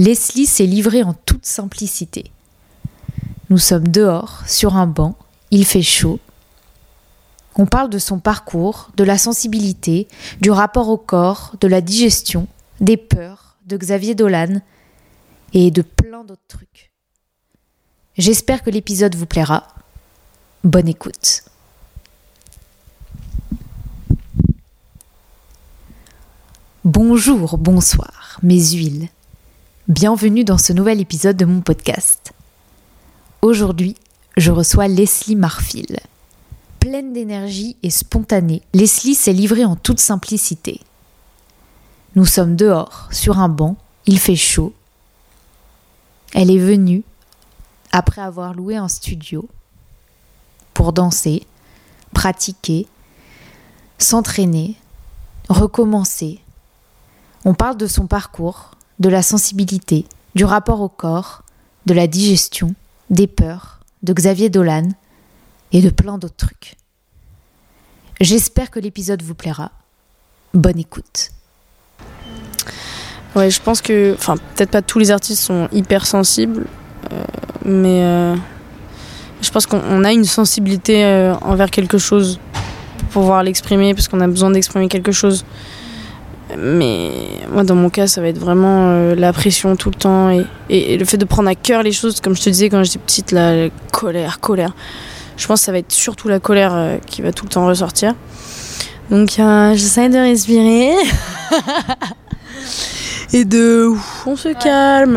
[0.00, 2.30] Leslie s'est livrée en toute simplicité.
[3.50, 5.14] Nous sommes dehors, sur un banc,
[5.50, 6.18] il fait chaud.
[7.56, 10.08] On parle de son parcours, de la sensibilité,
[10.40, 12.48] du rapport au corps, de la digestion,
[12.80, 14.62] des peurs, de Xavier Dolan
[15.52, 16.90] et de plein d'autres trucs.
[18.16, 19.68] J'espère que l'épisode vous plaira.
[20.64, 21.42] Bonne écoute.
[26.86, 29.10] Bonjour, bonsoir, mes huiles.
[29.90, 32.32] Bienvenue dans ce nouvel épisode de mon podcast.
[33.42, 33.96] Aujourd'hui,
[34.36, 35.98] je reçois Leslie Marfil.
[36.78, 40.80] Pleine d'énergie et spontanée, Leslie s'est livrée en toute simplicité.
[42.14, 44.72] Nous sommes dehors, sur un banc, il fait chaud.
[46.34, 47.02] Elle est venue,
[47.90, 49.48] après avoir loué un studio,
[50.72, 51.44] pour danser,
[52.14, 52.86] pratiquer,
[53.98, 54.76] s'entraîner,
[55.48, 56.38] recommencer.
[57.44, 58.70] On parle de son parcours,
[59.00, 61.42] de la sensibilité, du rapport au corps,
[61.86, 62.74] de la digestion,
[63.08, 64.88] des peurs, de Xavier Dolan
[65.72, 66.76] et de plein d'autres trucs.
[68.20, 69.72] J'espère que l'épisode vous plaira.
[70.52, 71.30] Bonne écoute.
[73.34, 76.66] Ouais, je pense que, enfin, peut-être pas tous les artistes sont hyper sensibles,
[77.12, 77.24] euh,
[77.64, 78.36] mais euh,
[79.40, 82.40] je pense qu'on a une sensibilité euh, envers quelque chose
[82.98, 85.44] pour pouvoir l'exprimer, parce qu'on a besoin d'exprimer quelque chose.
[86.58, 87.10] Mais
[87.52, 90.44] moi, dans mon cas, ça va être vraiment euh, la pression tout le temps et,
[90.68, 92.82] et- et le fait de prendre à cœur les choses, comme je te disais quand
[92.82, 94.74] j'étais petite, la colère, colère.
[95.36, 97.66] Je pense que ça va être surtout la colère euh, qui va tout le temps
[97.66, 98.14] ressortir.
[99.10, 100.92] Donc, euh, j'essaie de respirer
[103.32, 103.86] et de.
[103.86, 105.16] ouf, on se calme.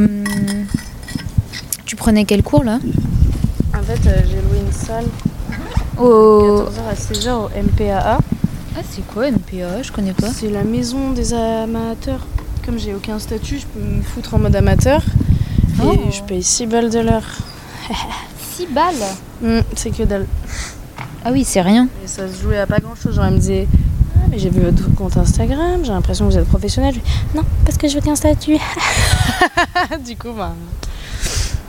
[0.00, 0.24] Euh,
[1.86, 2.78] tu prenais quel cours là
[3.78, 5.06] En fait, euh, j'ai loué une salle
[5.98, 6.64] Au...
[6.64, 8.18] 14h à 16h au MPAA.
[8.76, 10.28] Ah c'est quoi MPA Je connais pas.
[10.32, 12.26] C'est la maison des amateurs.
[12.64, 15.02] Comme j'ai aucun statut, je peux me foutre en mode amateur.
[15.82, 15.92] Oh.
[16.08, 17.26] Et je paye 6 balles de l'heure.
[18.56, 18.94] 6 balles
[19.42, 20.26] Hmm, c'est que dalle.
[21.24, 21.88] Ah oui c'est rien.
[22.04, 23.16] Et ça se jouait à pas grand chose.
[23.16, 23.66] Genre, elle me disait
[24.30, 26.94] mais j'ai vu votre compte Instagram, j'ai l'impression que vous êtes professionnel.
[27.34, 28.56] Non, parce que je veux qu'un statut.
[30.06, 30.52] du coup, bah.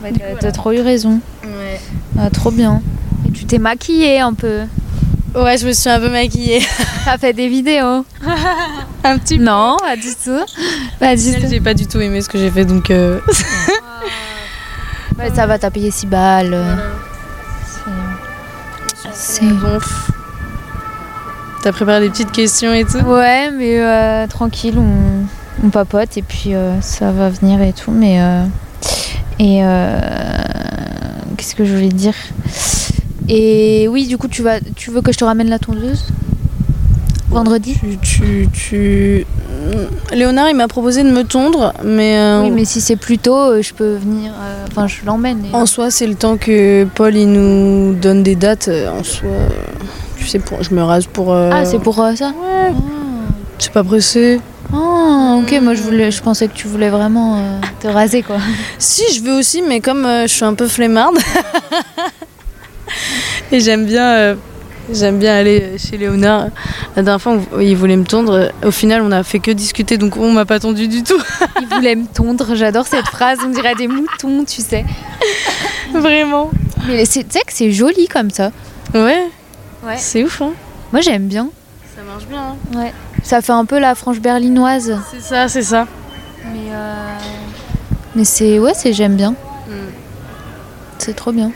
[0.02, 1.20] Ouais, t'as- trop eu raison.
[1.44, 1.80] Ouais.
[2.18, 2.82] Ah, trop bien.
[3.26, 4.60] Et tu t'es maquillée un peu.
[5.34, 6.62] Ouais, je me suis un peu maquillée.
[7.04, 8.04] T'as fait des vidéos
[9.04, 10.44] un petit Non, pas du tout.
[10.98, 11.40] Pas du peu.
[11.40, 11.46] tout.
[11.50, 12.90] J'ai pas du tout aimé ce que j'ai fait donc.
[12.90, 13.20] euh,
[15.18, 16.52] Ouais, ça va, t'as payé 6 balles.
[16.54, 16.74] euh,
[19.14, 19.78] C'est- Bon.
[21.62, 26.22] T'as préparé des petites questions et tout Ouais, mais euh, tranquille, on, on papote et
[26.22, 27.90] puis euh, ça va venir et tout.
[27.90, 28.44] Mais euh,
[29.38, 29.60] et
[31.36, 32.14] qu'est-ce que je voulais dire?
[33.28, 36.06] Et oui, du coup, tu vas, tu veux que je te ramène la tondeuse?
[37.30, 37.74] Vendredi?
[37.80, 39.26] Tu, tu, tu-
[40.14, 43.60] Léonard, il m'a proposé de me tondre, mais, euh, Oui, mais si c'est plus tôt,
[43.60, 44.30] je peux venir.
[44.40, 45.44] euh, Enfin, je l'emmène.
[45.44, 48.70] et- en soi, c'est le temps que Paul il nous donne des dates.
[48.96, 49.28] En soi,
[50.28, 51.32] sais, pour, je me rase pour.
[51.32, 52.72] euh, Ah, c'est pour euh, ça Ouais,
[53.58, 54.40] c'est pas pressé.
[54.72, 58.36] Ah, ok, moi je voulais, je pensais que tu voulais vraiment euh, te raser quoi.
[58.78, 61.18] Si, je veux aussi, mais comme je suis un peu flemmarde.
[63.52, 64.36] et j'aime bien.
[64.92, 66.46] J'aime bien aller chez Léonard.
[66.94, 68.52] La dernière fois, on- il voulait me tondre.
[68.64, 71.20] Au final, on a fait que discuter, donc on m'a pas tondu du tout.
[71.60, 74.84] Il voulait me tondre, j'adore cette phrase, on dirait des moutons, tu sais.
[75.92, 76.52] Vraiment.
[76.86, 78.52] Mais tu sais que c'est joli comme ça.
[78.94, 79.24] Ouais.
[79.86, 79.96] Ouais.
[79.98, 80.52] C'est ouf, hein.
[80.92, 81.48] Moi j'aime bien.
[81.96, 82.40] Ça marche bien.
[82.74, 82.78] hein.
[82.78, 82.92] Ouais.
[83.22, 84.98] Ça fait un peu la franche berlinoise.
[85.12, 85.86] C'est ça, c'est ça.
[86.52, 87.16] Mais, euh,
[88.14, 88.58] mais c'est.
[88.58, 89.30] Ouais, c'est j'aime bien.
[89.32, 89.72] Mm.
[90.98, 91.50] C'est trop bien.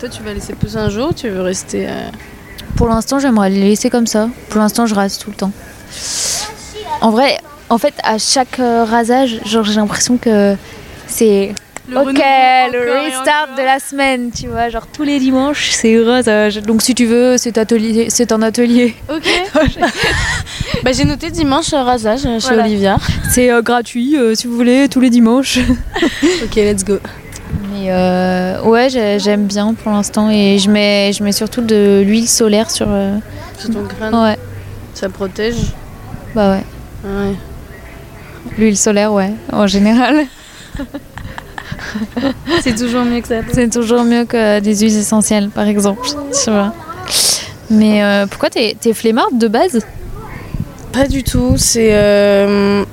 [0.00, 1.86] Toi, tu vas laisser pousser un jour ou tu veux rester.
[1.88, 2.08] euh,
[2.76, 4.28] Pour l'instant, j'aimerais les laisser comme ça.
[4.50, 5.52] Pour l'instant, je rase tout le temps.
[7.00, 7.38] En vrai,
[7.70, 10.56] en fait, à chaque euh, rasage, genre, j'ai l'impression que
[11.06, 11.54] c'est
[11.92, 12.18] ok,
[12.72, 14.68] le restart de la semaine, tu vois.
[14.70, 16.56] Genre, tous les dimanches, c'est rasage.
[16.62, 18.94] Donc, si tu veux, c'est atelier, c'est un atelier.
[19.08, 19.28] Ok.
[20.84, 22.64] bah, j'ai noté dimanche rasage chez Voilà.
[22.64, 22.96] Olivia.
[23.30, 25.58] C'est euh, gratuit, euh, si vous voulez, tous les dimanches.
[26.44, 26.98] Ok, let's go.
[27.72, 30.30] Mais euh, ouais, j'ai- j'aime bien pour l'instant.
[30.30, 32.86] Et je mets, je mets surtout de l'huile solaire sur.
[32.88, 33.18] euh,
[33.58, 34.14] C'est ton crâne.
[34.14, 34.38] Ouais,
[34.94, 35.56] Ça protège.
[36.34, 36.64] bah ouais.
[37.10, 37.34] Ouais.
[38.58, 40.24] L'huile solaire, ouais, en général.
[42.62, 43.40] c'est toujours mieux que ça.
[43.52, 46.06] C'est toujours mieux que des huiles essentielles, par exemple.
[46.06, 46.72] Tu vois.
[47.70, 49.80] Mais euh, pourquoi t'es es flemmarde de base?
[50.92, 51.54] Pas du tout.
[51.56, 52.84] C'est euh,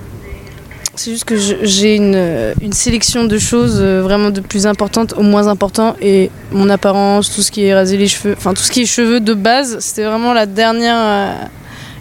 [0.96, 5.24] c'est juste que j'ai une, une, sélection de choses euh, vraiment de plus importantes au
[5.24, 8.72] moins important et mon apparence, tout ce qui est rasé les cheveux, enfin tout ce
[8.72, 11.50] qui est cheveux de base, c'était vraiment la dernière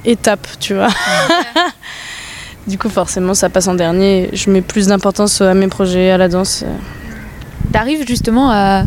[0.05, 0.89] étape, tu vois.
[2.67, 4.31] du coup, forcément, ça passe en dernier.
[4.33, 6.65] Je mets plus d'importance à mes projets, à la danse.
[7.73, 8.85] T'arrives justement à,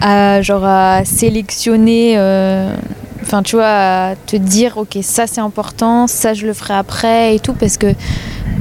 [0.00, 2.74] à, genre à sélectionner, euh,
[3.22, 7.34] enfin tu vois, à te dire ok ça c'est important, ça je le ferai après
[7.34, 7.86] et tout parce que,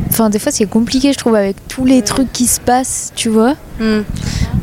[0.07, 3.27] enfin des fois c'est compliqué je trouve avec tous les trucs qui se passent, tu
[3.27, 3.56] vois.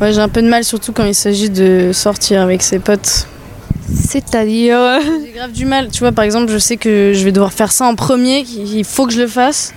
[0.01, 3.27] Ouais j'ai un peu de mal surtout quand il s'agit de sortir avec ses potes.
[3.95, 5.89] C'est-à-dire J'ai grave du mal.
[5.89, 8.83] Tu vois, par exemple, je sais que je vais devoir faire ça en premier, qu'il
[8.85, 9.73] faut que je le fasse.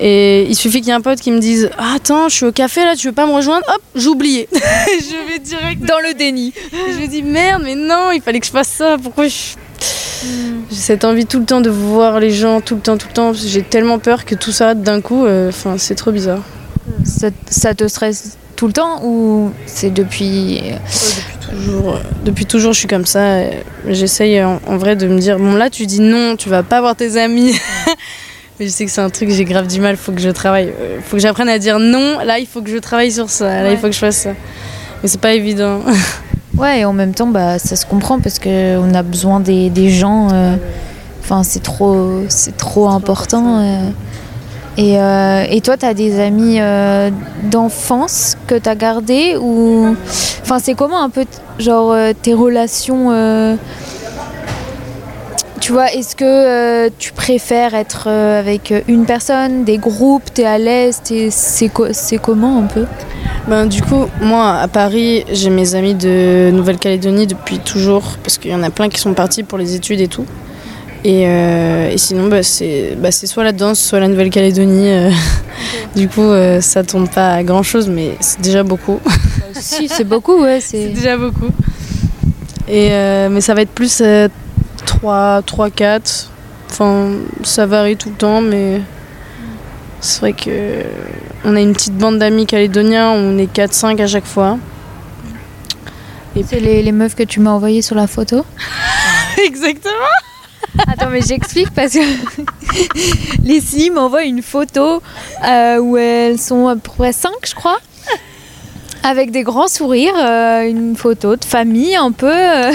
[0.00, 2.46] Et il suffit qu'il y ait un pote qui me dise ah, Attends, je suis
[2.46, 3.64] au café là, tu veux pas me rejoindre?
[3.68, 4.48] Hop, j'ai oublié.
[4.52, 6.52] je vais direct dans le déni.
[6.72, 8.96] je me dis Merde, mais non, il fallait que je fasse ça.
[9.00, 9.54] Pourquoi je.
[10.70, 13.14] J'ai cette envie tout le temps de voir les gens, tout le temps, tout le
[13.14, 13.32] temps.
[13.32, 15.26] J'ai tellement peur que tout ça d'un coup.
[15.26, 16.42] Euh, enfin, c'est trop bizarre.
[17.04, 20.62] Ça, ça, te stresse tout le temps ou c'est depuis...
[20.62, 23.42] depuis toujours Depuis toujours, je suis comme ça.
[23.86, 26.96] J'essaye en, vrai de me dire bon là, tu dis non, tu vas pas voir
[26.96, 27.52] tes amis.
[28.58, 30.72] Mais je sais que c'est un truc j'ai grave du mal, faut que je travaille.
[30.80, 33.62] Euh, faut que j'apprenne à dire non, là il faut que je travaille sur ça,
[33.62, 34.30] là il faut que je fasse ça.
[35.02, 35.80] Mais c'est pas évident.
[36.56, 39.90] ouais, et en même temps, bah, ça se comprend parce qu'on a besoin des, des
[39.90, 40.30] gens.
[40.32, 40.56] Euh,
[41.20, 43.60] enfin, c'est trop, c'est trop important.
[43.60, 43.90] Euh.
[44.76, 46.58] Et, et, toi, tu as des amis
[47.44, 49.94] d'enfance que tu as gardés ou
[50.42, 51.24] enfin c'est comment un peu
[51.58, 53.10] genre tes relations
[55.64, 60.44] tu vois, est-ce que euh, tu préfères être euh, avec une personne, des groupes, t'es
[60.44, 61.00] à l'aise,
[61.30, 62.84] c'est, comment un peu?
[63.48, 68.50] Ben, Du coup, moi à Paris, j'ai mes amis de Nouvelle-Calédonie depuis toujours, parce qu'il
[68.50, 70.26] y en a plein qui sont partis pour les études et tout.
[71.04, 75.12] Et, euh, sinon, bah, c'est, bah, c'est soit la danse, soit la Nouvelle-Calédonie.
[75.96, 76.30] du coup,
[76.60, 79.00] ça tombe pas à grand chose, mais c'est déjà beaucoup.
[79.52, 80.60] si, c'est beaucoup, ouais.
[80.60, 81.50] C'est, déjà beaucoup.
[82.68, 82.88] Et,
[83.30, 84.02] mais ça va être plus
[84.86, 86.30] 3, 3, 4.
[86.70, 87.10] Enfin,
[87.42, 88.80] ça varie tout le temps, mais
[90.00, 90.82] c'est vrai que
[91.44, 94.58] on a une petite bande d'amis calédoniens, on est 4-5 à chaque fois.
[96.36, 98.44] Et c'est les, les, meufs que tu m'as envoyées sur la photo
[99.46, 99.90] Exactement
[100.86, 102.00] Attends, mais j'explique parce que
[103.44, 105.02] Leslie m'envoie une photo
[105.46, 107.78] euh, où elles sont à peu près 5, je crois,
[109.02, 112.32] avec des grands sourires, euh, une photo de famille un peu.
[112.32, 112.72] Euh,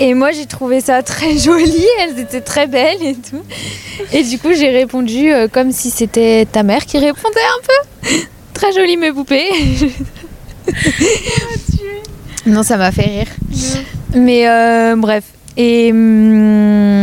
[0.00, 1.86] et moi, j'ai trouvé ça très joli.
[2.00, 3.42] Elles étaient très belles et tout.
[4.12, 8.16] Et du coup, j'ai répondu comme si c'était ta mère qui répondait un peu.
[8.52, 9.50] très jolie, mes poupées.
[12.46, 13.28] non, ça m'a fait rire.
[14.14, 15.24] Mais bref.
[15.56, 15.90] Et.
[15.90, 16.97] Hum,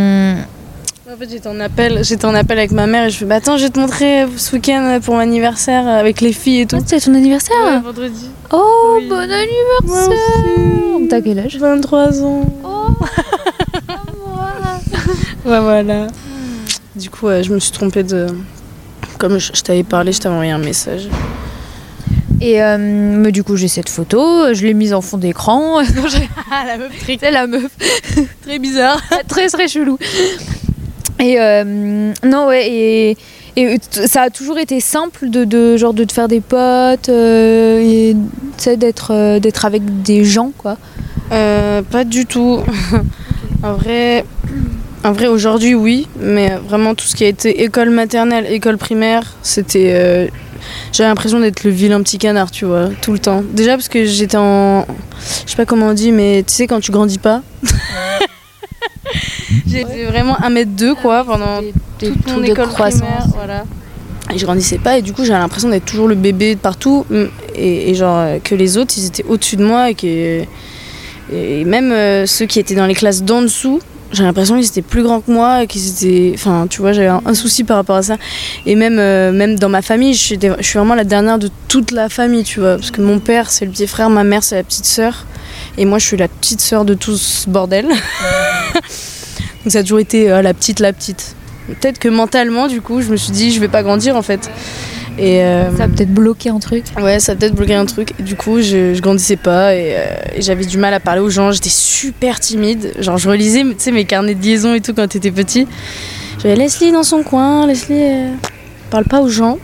[1.15, 3.35] en fait, j'étais en appel, j'étais en appel avec ma mère et je fais bah
[3.35, 6.75] attends, je vais te montrer ce week-end pour mon anniversaire avec les filles et tout.
[6.77, 8.29] Ah, c'est ton anniversaire ouais, vendredi.
[8.51, 10.17] Oh, bon anniversaire
[11.09, 12.41] T'as quel âge 23 ans.
[12.65, 12.87] Oh,
[15.45, 16.07] ouais, voilà.
[16.97, 18.27] Du coup, je me suis trompée de.
[19.17, 21.07] Comme je, t'avais parlé, je t'avais envoyé un message.
[22.41, 25.79] Et euh, mais du coup, j'ai cette photo, je l'ai mise en fond d'écran.
[26.51, 27.71] la meuf C'est la meuf.
[28.41, 29.01] très bizarre.
[29.29, 29.97] très très chelou.
[31.19, 33.17] Et euh, non, ouais, et,
[33.55, 37.79] et, ça a toujours été simple de, de genre de te faire des potes euh,
[37.79, 38.15] et
[38.75, 40.77] d'être euh, d'être avec des gens, quoi.
[41.29, 42.59] pas du tout.
[43.63, 44.25] en vrai,
[45.03, 49.35] en vrai aujourd'hui, oui, mais vraiment tout ce qui a été école maternelle, école primaire,
[49.41, 50.29] c'était.
[50.91, 53.43] J'avais l'impression d'être le vilain petit canard, tu vois, tout le temps.
[53.53, 54.85] Déjà parce que j'étais en.
[55.45, 57.41] Je sais pas comment on dit, mais tu sais, quand tu grandis pas.
[59.67, 61.61] J'étais vraiment 1m2 quoi pendant
[61.99, 63.25] toute mon école primaire.
[63.33, 63.63] Voilà.
[64.33, 67.05] Et je grandissais pas et du coup j'avais l'impression d'être toujours le bébé de partout
[67.09, 67.25] mm,
[67.55, 70.41] et, genre euh, que les autres ils étaient au-dessus de moi et que
[71.31, 73.79] et même euh, ceux qui étaient dans les classes d'en dessous
[74.11, 77.07] j'ai l'impression qu'ils étaient plus grands que moi et qu'ils étaient enfin tu vois j'avais
[77.07, 78.17] un, souci par rapport à ça
[78.65, 81.49] et même euh, même dans ma famille je suis, je suis vraiment la dernière de
[81.67, 84.43] toute la famille tu vois parce que mon père c'est le petit frère ma mère
[84.43, 85.25] c'est la petite sœur
[85.77, 87.87] et moi je suis la petite sœur de tout ce bordel
[89.65, 91.35] Donc ça a toujours été euh, la petite, la petite.
[91.67, 94.51] Peut-être que mentalement, du coup, je me suis dit, je vais pas grandir en fait.
[95.17, 96.85] Et euh, ça a peut-être bloqué un truc.
[97.01, 98.13] Ouais, ça a peut-être bloqué un truc.
[98.19, 100.05] Et du coup, je, je grandissais pas et, euh,
[100.37, 101.51] j'avais du mal à parler aux gens.
[101.51, 102.93] J'étais super timide.
[102.99, 105.67] Genre, je relisais mes carnets de liaison et tout quand t'étais petit.
[106.43, 107.65] J'avais Leslie dans son coin.
[107.65, 108.03] Leslie
[108.91, 109.57] parle pas aux gens.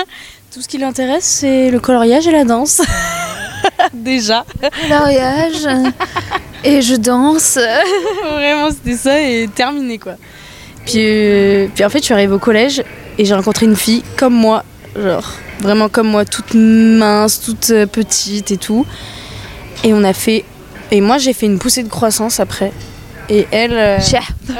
[0.52, 2.82] tout ce qui l'intéresse, c'est le coloriage et la danse.
[3.92, 4.44] Déjà.
[4.82, 5.66] Coloriage.
[6.64, 7.58] et je danse.
[8.32, 10.14] Vraiment, c'était ça et terminé quoi.
[10.86, 12.82] Puis, euh, puis en fait, je suis arrivée au collège
[13.18, 14.64] et j'ai rencontré une fille comme moi,
[14.96, 18.84] genre vraiment comme moi, toute mince, toute euh, petite et tout.
[19.82, 20.44] Et on a fait.
[20.90, 22.72] Et moi, j'ai fait une poussée de croissance après.
[23.30, 23.72] Et elle.
[23.72, 23.98] euh,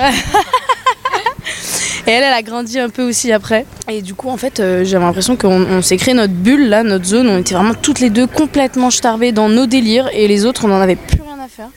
[2.06, 3.64] et elle, elle a grandi un peu aussi après.
[3.88, 6.82] Et du coup, en fait, euh, j'avais l'impression qu'on on s'est créé notre bulle, là,
[6.82, 7.28] notre zone.
[7.28, 10.08] On était vraiment toutes les deux complètement starvées dans nos délires.
[10.12, 11.68] Et les autres, on n'en avait plus rien à faire.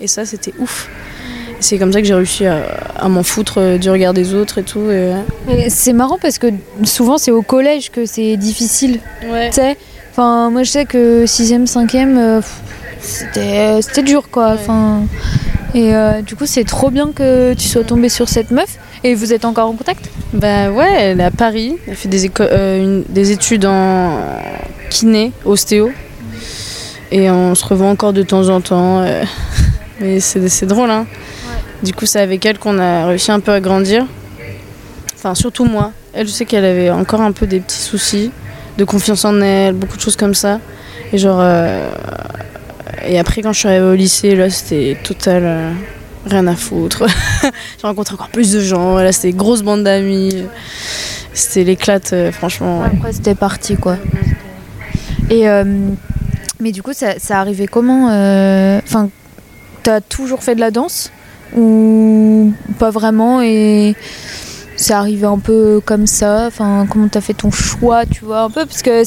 [0.00, 0.88] Et ça, c'était ouf.
[1.60, 2.64] C'est comme ça que j'ai réussi à,
[2.98, 4.90] à m'en foutre euh, du regard des autres et tout.
[4.90, 6.48] et- C'est marrant parce que
[6.84, 9.00] souvent c'est au collège que c'est difficile.
[9.30, 9.48] Ouais.
[9.48, 9.76] Tu sais
[10.10, 12.40] Enfin, moi je sais que 6ème, 5ème, euh,
[13.00, 14.52] c'était dur quoi.
[14.54, 15.02] Enfin,
[15.74, 18.78] et euh, du coup, c'est trop bien que tu sois tombée sur cette meuf.
[19.04, 20.08] Et vous êtes encore en contact?
[20.32, 21.76] Bah ouais, elle est à Paris.
[21.86, 24.18] Elle fait des, euh, une- des études en
[24.90, 25.90] kiné, ostéo.
[27.12, 29.00] Et on se revoit encore de temps en temps.
[29.02, 29.22] euh,
[30.00, 31.06] Mais c'est c'est drôle, hein.
[31.82, 34.06] Du coup, c'est avec elle qu'on a réussi un peu à grandir.
[35.14, 35.92] Enfin, surtout moi.
[36.14, 38.30] Elle, je sais qu'elle avait encore un peu des petits soucis
[38.78, 40.58] de confiance en elle, beaucoup de choses comme ça.
[41.12, 41.38] Et genre.
[43.06, 45.42] Et après, quand je suis arrivée au lycée, là, c'était total.
[45.44, 45.72] euh,
[46.26, 47.04] Rien à foutre.
[47.80, 48.96] J'ai rencontré encore plus de gens.
[48.96, 50.42] Là, c'était grosse bande d'amis.
[51.32, 52.82] C'était l'éclate, euh, franchement.
[52.82, 53.96] Après, c'était parti quoi.
[55.30, 55.64] Et euh,
[56.58, 59.08] mais du coup, ça, ça arrivait comment Enfin,
[59.84, 61.12] t'as toujours fait de la danse
[61.56, 63.94] ou pas vraiment et
[64.76, 66.44] c'est arrivé un peu comme ça.
[66.46, 69.02] Enfin, comment t'as fait ton choix, tu vois un peu parce que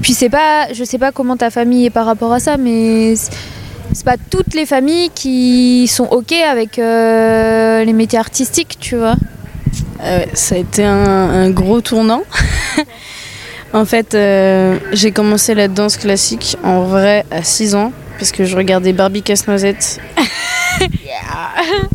[0.00, 3.14] puis c'est pas, je sais pas comment ta famille est par rapport à ça, mais
[3.16, 3.32] c'est-
[4.04, 9.14] pas toutes les familles qui sont ok avec euh, les métiers artistiques, tu vois.
[10.02, 12.22] Euh, ça a été un, un gros tournant.
[13.72, 18.44] en fait, euh, j'ai commencé la danse classique en vrai à 6 ans parce que
[18.44, 20.00] je regardais Barbie Casse-Noisette.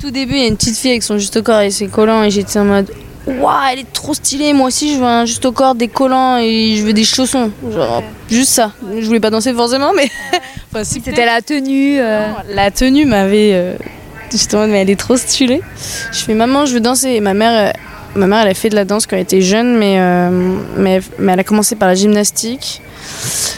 [0.02, 2.24] Tout début, il y a une petite fille avec son juste corps et ses collants
[2.24, 2.90] et j'étais en mode
[3.28, 6.76] Waouh, elle est trop stylée, moi aussi je veux un juste corps, des collants et
[6.78, 7.52] je veux des chaussons.
[7.72, 8.72] Genre, juste ça.
[9.00, 10.10] Je voulais pas danser forcément, mais.
[10.72, 12.00] enfin, si, C'était la tenue.
[12.00, 13.52] euh, la tenue m'avait.
[13.54, 13.74] Euh,
[14.32, 15.62] J'étais en mode, mais elle est trop stylée.
[16.12, 17.10] Je fais, maman, je veux danser.
[17.10, 17.80] Et ma mère, euh,
[18.20, 20.30] ma mère, elle a fait de la danse quand elle était jeune, mais, euh,
[20.78, 22.82] mais, mais elle a commencé par la gymnastique.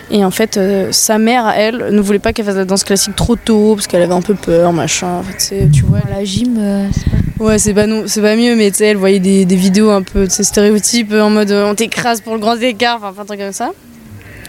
[0.10, 3.16] Et en fait, euh, sa mère, elle, ne voulait pas qu'elle fasse la danse classique
[3.16, 5.20] trop tôt, parce qu'elle avait un peu peur, machin.
[5.20, 6.00] En fait, c'est- tu vois.
[6.10, 6.58] la gym.
[6.60, 6.88] euh,
[7.40, 9.90] Ouais, c'est pas, non- c'est pas mieux, mais tu sais, elle voyait des, des vidéos
[9.90, 13.26] un peu, de stéréotypes en mode euh, on t'écrase pour le grand écart, enfin, de
[13.28, 13.72] trucs comme ça.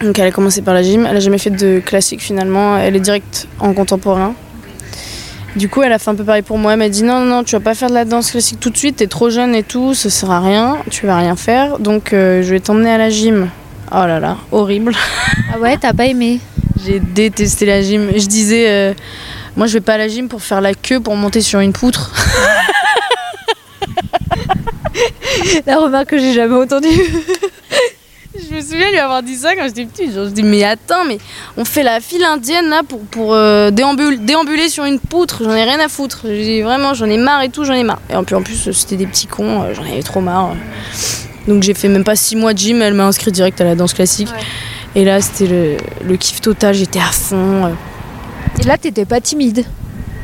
[0.03, 2.97] Donc elle a commencé par la gym, elle a jamais fait de classique finalement, elle
[2.97, 4.35] est direct en contemporain.
[5.55, 6.73] Du coup, elle a fait un peu pareil pour moi.
[6.73, 8.71] Elle m'a dit non, non, non, tu vas pas faire de la danse classique tout
[8.71, 11.79] de suite, t'es trop jeune et tout, ça sert à rien, tu vas rien faire.
[11.79, 13.49] Donc euh, je vais t'emmener à la gym.
[13.95, 14.95] Oh là là, horrible.
[15.53, 16.41] Ah ouais, t'as pas aimé
[16.85, 18.11] J'ai détesté la gym.
[18.17, 18.95] Je disais, euh,
[19.57, 21.73] moi je vais pas à la gym pour faire la queue pour monter sur une
[21.73, 22.11] poutre.
[25.67, 26.89] La remarque que j'ai jamais entendue.
[26.89, 30.15] Je me souviens lui avoir dit ça quand j'étais petite.
[30.15, 31.19] Genre, je dis, mais attends, mais
[31.57, 35.43] on fait la file indienne là pour, pour euh, déambul- déambuler sur une poutre.
[35.45, 36.21] J'en ai rien à foutre.
[36.25, 38.01] J'ai dit, vraiment, j'en ai marre et tout, j'en ai marre.
[38.11, 40.55] Et en plus, en plus c'était des petits cons, euh, j'en avais trop marre.
[41.49, 43.75] Donc j'ai fait même pas 6 mois de gym, elle m'a inscrit direct à la
[43.75, 44.29] danse classique.
[44.95, 47.67] Et là, c'était le, le kiff total, j'étais à fond.
[47.67, 47.71] euh.
[48.61, 49.65] Et là, t'étais pas timide.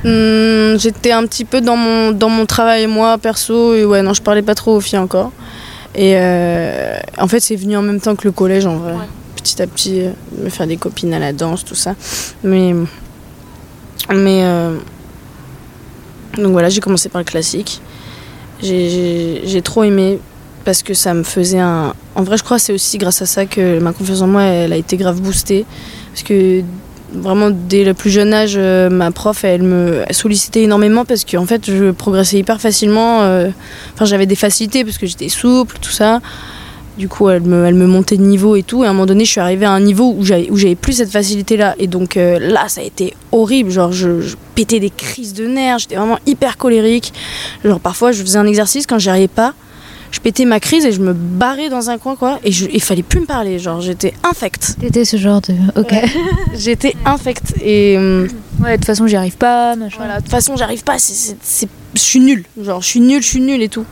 [0.04, 4.14] Hum, j'étais un petit peu dans mon, dans mon travail, moi, perso, et ouais, non,
[4.14, 5.32] je parlais pas trop aux filles encore.
[5.94, 8.92] Et euh, en fait, c'est venu en même temps que le collège, en vrai.
[9.37, 10.10] Petit à petit, euh,
[10.44, 11.94] me faire des copines à la danse, tout ça.
[12.44, 12.75] Mais.
[14.14, 14.42] Mais.
[14.44, 14.76] euh,
[16.37, 17.80] donc voilà, j'ai commencé par le classique.
[18.62, 20.18] J'ai trop aimé
[20.68, 21.94] parce que ça me faisait un.
[22.14, 24.42] En vrai, je crois que c'est aussi grâce à ça que ma confiance en moi,
[24.42, 25.64] elle a été grave boostée.
[26.12, 26.60] Parce que
[27.10, 31.46] vraiment dès le plus jeune âge, euh, ma prof, elle me sollicitait énormément parce qu'en
[31.46, 33.22] fait, je progressais hyper facilement.
[33.22, 33.48] euh,
[33.94, 36.20] Enfin, j'avais des facilités parce que j'étais souple, tout ça.
[36.98, 38.84] Du coup, elle me, elle me montait de niveau et tout.
[38.84, 40.75] Et à un moment donné, je suis arrivée à un niveau où j'avais, où j'avais
[40.76, 41.76] plus cette facilité-là.
[41.78, 43.70] Et donc euh, là, ça a été horrible.
[43.70, 45.78] Genre, je, je pétais des crises de nerfs.
[45.78, 47.14] J'étais vraiment hyper colérique.
[47.64, 49.54] Genre, parfois, je faisais un exercice quand j'y arrivais pas.
[50.10, 52.38] Je pétais ma crise et je me barrais dans un coin, quoi.
[52.44, 53.58] Et je- il fallait plus me parler.
[53.58, 54.76] Genre, j'étais infecte.
[54.80, 55.54] T'étais ce genre de.
[55.78, 55.92] Ok.
[55.92, 56.04] Ouais.
[56.54, 57.54] J'étais infecte.
[57.62, 57.96] Et.
[57.98, 58.28] hum,
[58.60, 59.98] Ouais, de toute façon, j'y arrive pas, machin.
[59.98, 60.96] voilà, de toute façon, j'arrive pas.
[60.96, 62.44] Je suis nulle.
[62.60, 63.84] Genre, je suis nulle, je suis nulle et tout.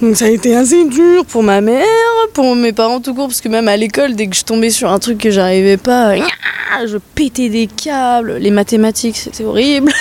[0.00, 1.84] Donc, ça a été assez dur pour ma mère,
[2.34, 4.90] pour mes parents tout court, parce que même à l'école, dès que je tombais sur
[4.90, 6.16] un truc que j'arrivais pas,
[6.86, 8.38] je pétais des câbles.
[8.40, 9.92] Les mathématiques, c'était horrible.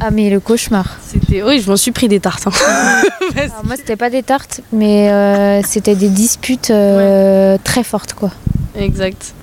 [0.00, 0.98] Ah, mais le cauchemar.
[1.36, 2.46] C'était Oui, je m'en suis pris des tartes.
[2.46, 3.02] hein.
[3.36, 8.30] Alors, moi, c'était pas des tartes, mais euh, c'était des disputes euh, très fortes, quoi.
[8.74, 9.34] Exact.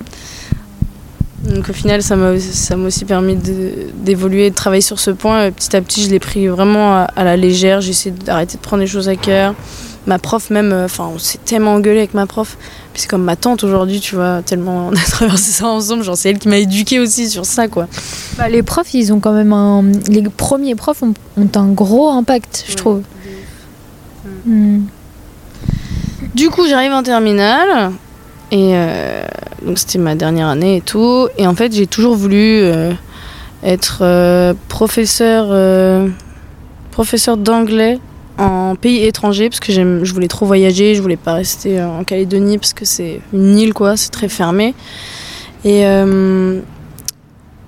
[1.43, 5.11] Donc au final, ça m'a ça m'a aussi permis de- d'évoluer, de, travailler sur ce
[5.11, 5.51] point.
[5.51, 7.81] Petit à petit, je l'ai pris vraiment à, à la légère.
[7.81, 9.53] J'ai essayé d'arrêter de prendre les choses à cœur.
[10.05, 12.57] Ma prof même, euh, enfin, on s'est tellement engueulé avec ma prof.
[12.93, 16.03] Puis c'est comme ma tante aujourd'hui, tu vois, tellement on a traversé ça ensemble.
[16.03, 17.87] Genre c'est elle qui m'a éduquée aussi sur ça, quoi.
[18.37, 19.83] Bah, les profs, ils ont quand même un.
[20.07, 23.01] Les premiers profs ont, ont un gros impact, je trouve.
[24.45, 24.81] Hmm.
[26.35, 27.91] Du coup, j'arrive en terminale.
[28.53, 29.25] Et euh,
[29.65, 31.27] donc, c'était ma dernière année et tout.
[31.39, 32.93] Et en fait, j'ai toujours voulu euh,
[33.63, 35.47] être euh, professeur,
[36.91, 37.97] professeur d'anglais
[38.37, 40.93] en pays étranger parce que je voulais trop voyager.
[40.93, 43.97] Je voulais pas rester en Calédonie parce que c'est une île, quoi.
[43.97, 44.75] C'est très fermé.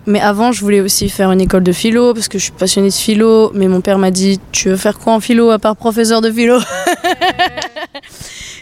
[0.08, 2.90] Mais avant, je voulais aussi faire une école de philo parce que je suis passionnée
[2.90, 3.52] de philo.
[3.56, 6.30] Mais mon père m'a dit Tu veux faire quoi en philo à part professeur de
[6.30, 6.60] philo?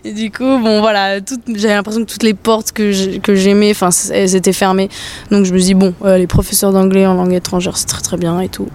[0.05, 1.19] Et du coup, bon voilà,
[1.55, 4.89] j'avais l'impression que toutes les portes que j'ai- que j'aimais, enfin, elles étaient fermées.
[5.31, 8.17] Donc je me dit, bon, euh, les professeurs d'anglais en langue étrangère, c'est très très
[8.17, 8.67] bien et tout.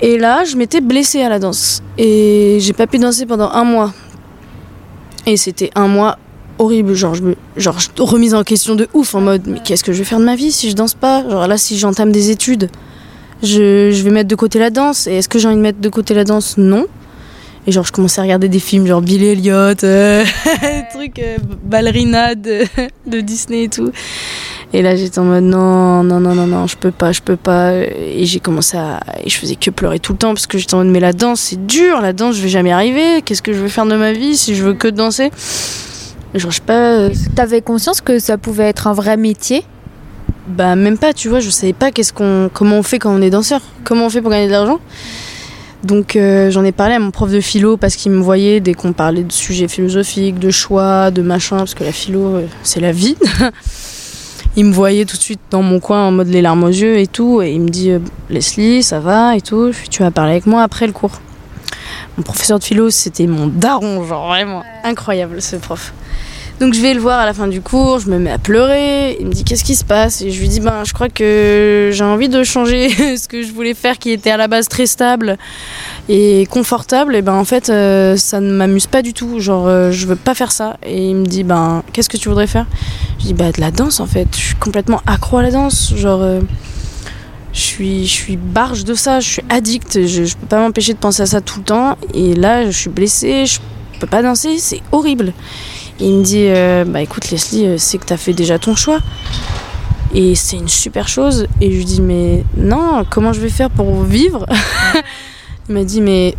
[0.00, 1.82] Et là, je m'étais blessée à la danse.
[1.98, 3.92] Et j'ai pas pu danser pendant un mois.
[5.26, 6.18] Et c'était un mois
[6.58, 9.92] horrible, genre, je me, genre remise en question de ouf, en mode, mais qu'est-ce que
[9.92, 11.22] je vais faire de ma vie si je danse pas?
[11.28, 12.70] Genre là, si j'entame des études,
[13.44, 15.06] je, je vais mettre de côté la danse.
[15.06, 16.56] Et est-ce que j'ai envie de mettre de côté la danse?
[16.58, 16.86] Non.
[17.68, 20.24] Et genre, je commençais à regarder des films genre Billy Elliot, euh,
[20.62, 22.64] des trucs euh, ballerina de,
[23.06, 23.92] de Disney et tout.
[24.72, 27.36] Et là, j'étais en mode non, non, non, non, non, je peux pas, je peux
[27.36, 27.74] pas.
[27.74, 29.00] Et j'ai commencé à.
[29.22, 31.12] Et je faisais que pleurer tout le temps parce que j'étais en mode mais la
[31.12, 33.20] danse, c'est dur, la danse, je vais jamais y arriver.
[33.22, 35.30] Qu'est-ce que je veux faire de ma vie si je veux que danser?
[36.34, 36.72] Genre, je sais pas.
[36.72, 39.62] euh, T'avais conscience que ça pouvait être un vrai métier?
[40.46, 43.20] Bah, même pas, tu vois, je savais pas qu'est-ce qu'on, comment on fait quand on
[43.20, 44.80] est danseur, comment on fait pour gagner de l'argent?
[45.84, 48.74] Donc euh, j'en ai parlé à mon prof de philo parce qu'il me voyait dès
[48.74, 52.80] qu'on parlait de sujets philosophiques, de choix, de machin, parce que la philo, euh, c'est
[52.80, 53.16] la vie.
[54.56, 56.98] il me voyait tout de suite dans mon coin en mode les larmes aux yeux
[56.98, 60.32] et tout, et il me dit euh, Leslie, ça va et tout, tu vas parler
[60.32, 61.20] avec moi après le cours.
[62.16, 65.92] Mon professeur de philo, c'était mon daron, genre vraiment incroyable ce prof.
[66.60, 69.16] Donc je vais le voir à la fin du cours, je me mets à pleurer,
[69.20, 70.22] il me dit qu'est-ce qui se passe?
[70.22, 73.52] Et je lui dis ben je crois que j'ai envie de changer ce que je
[73.52, 75.38] voulais faire qui était à la base très stable
[76.08, 77.14] et confortable.
[77.14, 80.16] Et ben en fait euh, ça ne m'amuse pas du tout, genre euh, je veux
[80.16, 80.78] pas faire ça.
[80.82, 82.66] Et il me dit ben qu'est-ce que tu voudrais faire?
[83.20, 85.94] Je dis bah de la danse en fait, je suis complètement accro à la danse,
[85.94, 86.40] genre euh,
[87.52, 90.92] je suis, je suis barge de ça, je suis addict, je, je peux pas m'empêcher
[90.92, 91.96] de penser à ça tout le temps.
[92.14, 93.60] Et là je suis blessée, je
[94.00, 95.32] peux pas danser, c'est horrible.
[96.00, 99.00] Il me dit euh, Bah écoute, Leslie, euh, c'est que t'as fait déjà ton choix.
[100.14, 101.46] Et c'est une super chose.
[101.60, 104.46] Et je lui dis Mais non, comment je vais faire pour vivre
[105.68, 106.34] Il m'a dit Mais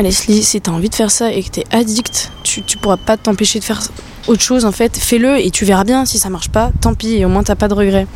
[0.00, 3.16] Leslie, si t'as envie de faire ça et que t'es addict, tu, tu pourras pas
[3.16, 3.80] t'empêcher de faire
[4.28, 4.96] autre chose en fait.
[4.96, 6.04] Fais-le et tu verras bien.
[6.04, 7.24] Si ça marche pas, tant pis.
[7.24, 8.06] Au moins t'as pas de regrets.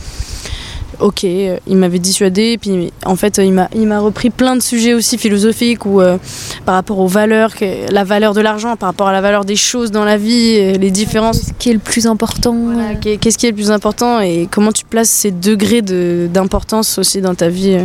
[1.01, 4.63] Ok, euh, il m'avait dissuadé, et puis en fait euh, il m'a repris plein de
[4.63, 6.19] sujets aussi philosophiques ou euh,
[6.65, 9.57] par rapport aux valeurs, que, la valeur de l'argent, par rapport à la valeur des
[9.57, 11.41] choses dans la vie, les différences.
[11.41, 14.73] Ce qui est le plus important Voilà, Qu'est-ce qui est le plus important et comment
[14.73, 17.79] tu places ces degrés de- d'importance aussi dans ta vie.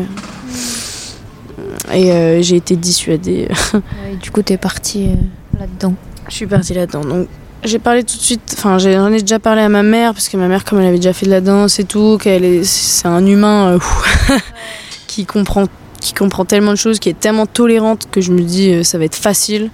[1.93, 3.47] Et euh, j'ai été dissuadée.
[3.73, 3.81] ouais,
[4.21, 5.95] Du coup, t'es parti euh, là-dedans.
[6.29, 7.01] Je suis partie là-dedans.
[7.03, 7.27] Donc
[7.63, 10.37] j'ai parlé tout de suite, enfin j'en ai déjà parlé à ma mère parce que
[10.37, 13.07] ma mère comme elle avait déjà fait de la danse et tout, qu'elle est c'est
[13.07, 14.37] un humain euh,
[15.07, 15.65] qui comprend
[15.99, 18.97] qui comprend tellement de choses, qui est tellement tolérante que je me dis euh, ça
[18.97, 19.71] va être facile.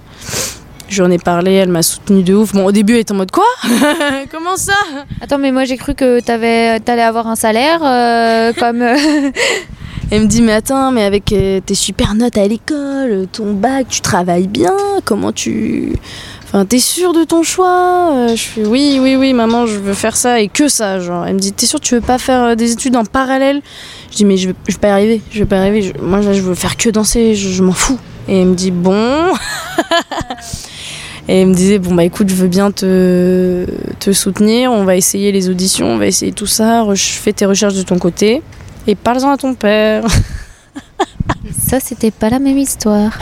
[0.88, 2.52] J'en ai parlé, elle m'a soutenue de ouf.
[2.52, 3.44] Bon au début elle était en mode quoi?
[4.32, 4.74] Comment ça?
[5.20, 8.82] Attends, mais moi j'ai cru que t'avais, t'allais avoir un salaire euh, comme.
[10.10, 14.00] Elle me dit mais attends mais avec tes super notes à l'école, ton bac, tu
[14.00, 15.96] travailles bien, comment tu
[16.64, 20.16] T'es sûre de ton choix Euh, Je fais oui, oui, oui, maman, je veux faire
[20.16, 21.00] ça et que ça.
[21.00, 23.60] Genre, elle me dit, t'es que tu veux pas faire euh, des études en parallèle?
[24.10, 25.20] Je dis, mais je vais, vais pas y arriver.
[25.30, 25.92] Je vais pas y arriver.
[26.00, 27.34] Moi, je veux faire que danser.
[27.34, 27.98] Je, m'en fous.
[28.28, 29.34] Et elle me dit, bon.
[31.28, 33.66] et elle me disait, bon, bah écoute, je veux bien te,
[34.00, 34.72] te soutenir.
[34.72, 36.84] On va essayer les auditions, on va essayer tout ça.
[36.94, 38.42] Fais tes recherches de ton côté.
[38.86, 40.04] Et parle-en à ton père.
[41.68, 43.18] Ça, c'était pas la même histoire.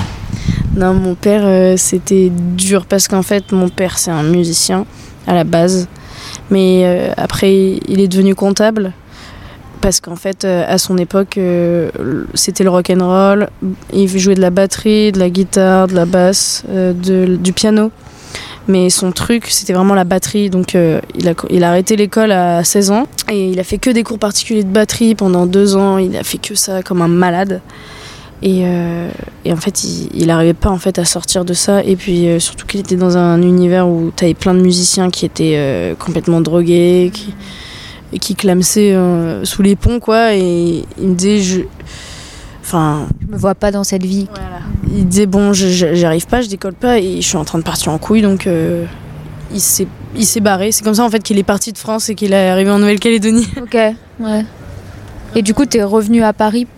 [0.77, 4.87] Non, mon père, euh, c'était dur parce qu'en fait, mon père, c'est un musicien
[5.27, 5.89] à la base.
[6.51, 8.93] Mais euh, après, il est devenu comptable
[9.81, 11.39] parce qu'en fait, euh, à son époque,
[12.35, 13.49] c'était le rock and roll.
[13.93, 17.91] Il jouait de la batterie, de la guitare, de la basse, de- du piano.
[18.67, 20.49] Mais son truc, c'était vraiment la batterie.
[20.51, 23.91] Donc, il, a, il a arrêté l'école à 16 ans et il a fait que
[23.91, 25.99] des cours particuliers de batterie pendant deux ans.
[25.99, 27.61] Il a fait que ça comme un malade.
[28.47, 29.09] Et, euh,
[29.47, 31.83] et en fait, il n'arrivait pas en fait à sortir de ça.
[31.83, 35.09] Et puis euh, surtout qu'il était dans un univers où tu avais plein de musiciens
[35.09, 37.35] qui étaient euh, complètement drogués, qui,
[38.19, 38.95] qui clamsaient
[39.45, 40.35] sous les ponts, quoi.
[40.35, 41.63] Et il me disait, je,
[42.61, 44.29] enfin, je me vois pas dans cette vie.
[44.29, 44.61] Voilà.
[44.95, 47.65] Il disait bon, j'y arrive pas, je décolle pas, et je suis en train de
[47.65, 48.47] partir en couille, donc
[49.53, 50.71] il s'est il s'est barré.
[50.71, 52.79] C'est comme ça en fait qu'il est parti de France et qu'il est arrivé en
[52.79, 53.49] Nouvelle-Calédonie.
[53.57, 54.45] Ok, ouais.
[55.35, 56.69] Et du coup, tu es revenu à Paris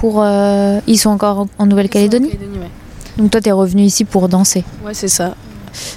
[0.00, 0.22] pour.
[0.22, 2.70] Euh, ils sont encore en Nouvelle-Calédonie ouais.
[3.16, 5.34] Donc toi, tu es revenu ici pour danser Ouais, c'est ça.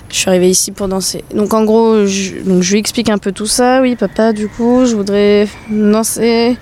[0.10, 1.24] Je suis arrivée ici pour danser.
[1.34, 3.82] Donc en gros, je, donc, je lui explique un peu tout ça.
[3.82, 6.58] Oui, papa, du coup, je voudrais danser.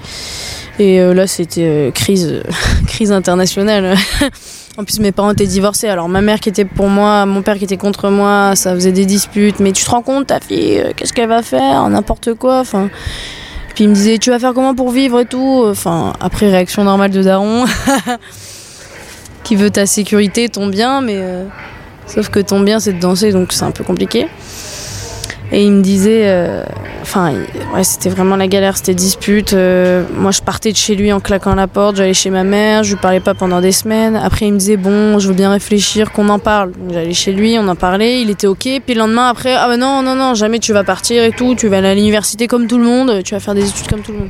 [0.80, 2.42] Et euh, là, c'était euh, crise,
[2.88, 3.96] crise internationale.
[4.80, 5.88] En plus, mes parents étaient divorcés.
[5.88, 8.92] Alors, ma mère qui était pour moi, mon père qui était contre moi, ça faisait
[8.92, 9.60] des disputes.
[9.60, 11.90] Mais tu te rends compte, ta fille, qu'est-ce qu'elle va faire?
[11.90, 12.60] N'importe quoi.
[12.60, 12.88] Enfin.
[13.78, 15.64] Puis il me disait, tu vas faire comment pour vivre et tout?
[15.68, 17.66] Enfin, après, réaction normale de Daron.
[19.44, 21.18] qui veut ta sécurité, ton bien, mais.
[21.18, 21.46] Euh,
[22.08, 24.30] sauf que ton bien, c'est de danser, donc c'est un peu compliqué.
[25.52, 26.64] Et il me disait, euh,
[27.02, 27.34] enfin,
[27.74, 29.54] ouais, c'était vraiment la galère, c'était dispute.
[29.54, 32.84] Euh, moi, je partais de chez lui en claquant la porte, j'allais chez ma mère,
[32.84, 34.18] je lui parlais pas pendant des semaines.
[34.18, 36.74] Après, il me disait, bon, je veux bien réfléchir, qu'on en parle.
[36.92, 38.68] J'allais chez lui, on en parlait, il était ok.
[38.86, 41.56] Puis le lendemain, après, ah bah non, non, non, jamais tu vas partir et tout,
[41.56, 44.02] tu vas aller à l'université comme tout le monde, tu vas faire des études comme
[44.02, 44.30] tout le monde.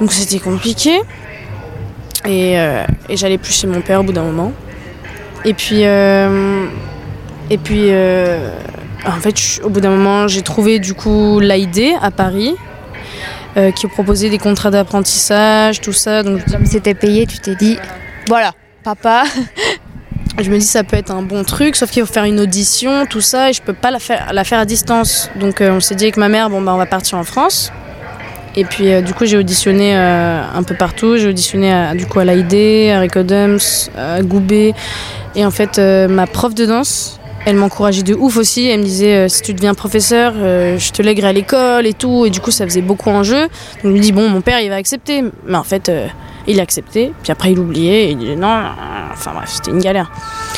[0.00, 1.00] Donc c'était compliqué.
[2.24, 4.52] Et, euh, et j'allais plus chez mon père au bout d'un moment.
[5.44, 7.90] Et puis, et puis
[9.06, 12.54] en fait, au bout d'un moment, j'ai trouvé du coup l'AID à Paris.
[13.56, 16.22] Euh, qui proposait des contrats d'apprentissage, tout ça.
[16.22, 17.76] Donc, c'était payé, tu t'es dit,
[18.28, 18.52] voilà,
[18.84, 19.24] papa.
[20.38, 23.06] je me dis ça peut être un bon truc, sauf qu'il faut faire une audition,
[23.06, 25.30] tout ça, et je peux pas la faire, à distance.
[25.40, 27.72] Donc euh, on s'est dit avec ma mère, bon bah on va partir en France.
[28.54, 31.16] Et puis euh, du coup j'ai auditionné un peu partout.
[31.16, 34.74] J'ai auditionné à, du coup à l'AID, à à Goubet.
[35.34, 37.17] Et en fait ma prof de danse
[37.48, 38.66] elle m'encourageait de ouf aussi.
[38.66, 41.94] Elle me disait euh, si tu deviens professeur, euh, je te lèguerai à l'école et
[41.94, 42.26] tout.
[42.26, 43.42] Et du coup, ça faisait beaucoup en jeu.
[43.82, 45.24] Donc je me dis bon, mon père, il va accepter.
[45.46, 46.08] Mais en fait, euh,
[46.48, 47.12] il a accepté.
[47.22, 48.06] Puis après, il oubliait.
[48.06, 48.62] Et il disait non.
[49.12, 50.10] Enfin bref, c'était une galère.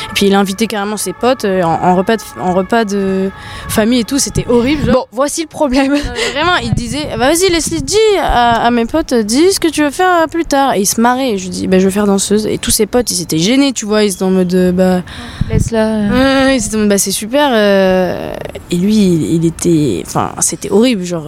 [0.09, 3.29] Et puis il a invité carrément ses potes en, repas, de, en repas de
[3.67, 4.19] famille et tout.
[4.19, 4.91] C'était horrible.
[4.91, 5.95] Bon, voici le problème.
[6.33, 9.91] vraiment, il disait bah, vas-y, Leslie, dis à, mes potes, dis ce que tu veux
[9.91, 10.73] faire plus tard.
[10.75, 11.31] Et il se marrait.
[11.31, 12.47] Et je lui dis bah, je veux faire danseuse.
[12.47, 14.03] Et tous ses potes, ils étaient gênés, tu vois.
[14.03, 15.01] Ils étaient en mode bah.
[15.49, 16.53] Laisse-la.
[16.53, 17.53] ils étaient en mode bah, c'est super.
[17.53, 20.03] et lui, il, était.
[20.05, 21.03] Enfin, c'était horrible.
[21.03, 21.27] Genre,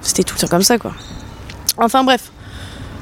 [0.00, 0.92] c'était tout le temps comme ça, quoi.
[1.76, 2.30] Enfin bref.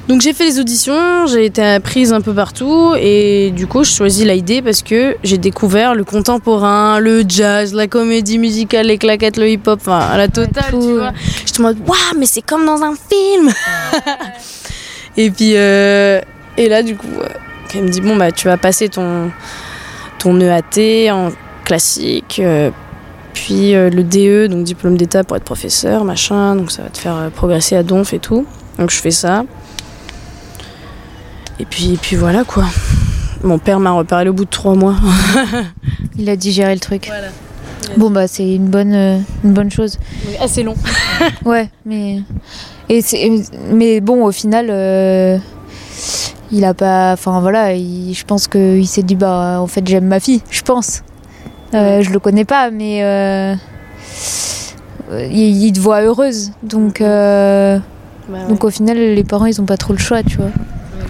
[0.07, 3.91] Donc j'ai fait les auditions, j'ai été prise un peu partout et du coup je
[3.91, 9.35] choisis l'idée parce que j'ai découvert le contemporain, le jazz, la comédie musicale, les claquettes,
[9.35, 11.11] le hip-hop, enfin à la totale, tu vois.
[11.45, 13.51] J'étais en mode waouh mais c'est comme dans un film.
[15.17, 16.21] et puis euh,
[16.55, 17.07] et là du coup
[17.75, 19.29] elle me dit bon bah tu vas passer ton
[20.19, 21.31] ton EAT en
[21.65, 22.39] classique.
[22.41, 22.71] Euh,
[23.33, 26.97] puis euh, le DE, donc diplôme d'état pour être professeur, machin, donc ça va te
[26.97, 28.45] faire progresser à Donf et tout.
[28.79, 29.43] Donc je fais ça.
[31.59, 32.65] Et puis, et puis voilà quoi.
[33.43, 34.95] Mon père m'a reparlé au bout de trois mois.
[36.17, 37.05] Il a digéré le truc.
[37.07, 37.27] Voilà.
[37.95, 39.97] Bon bah c'est une bonne euh, une bonne chose.
[40.29, 40.75] Mais assez long.
[41.45, 42.21] ouais, mais
[42.89, 43.01] et
[43.71, 45.37] mais bon au final euh,
[46.51, 50.05] il a pas enfin voilà, je pense que il s'est dit bah en fait j'aime
[50.05, 51.03] ma fille, je pense.
[51.73, 52.99] Euh, je le connais pas mais
[55.11, 57.79] il, il, te voit heureuse donc bah
[58.49, 60.51] donc au final les parents ils ont pas trop le choix, tu vois.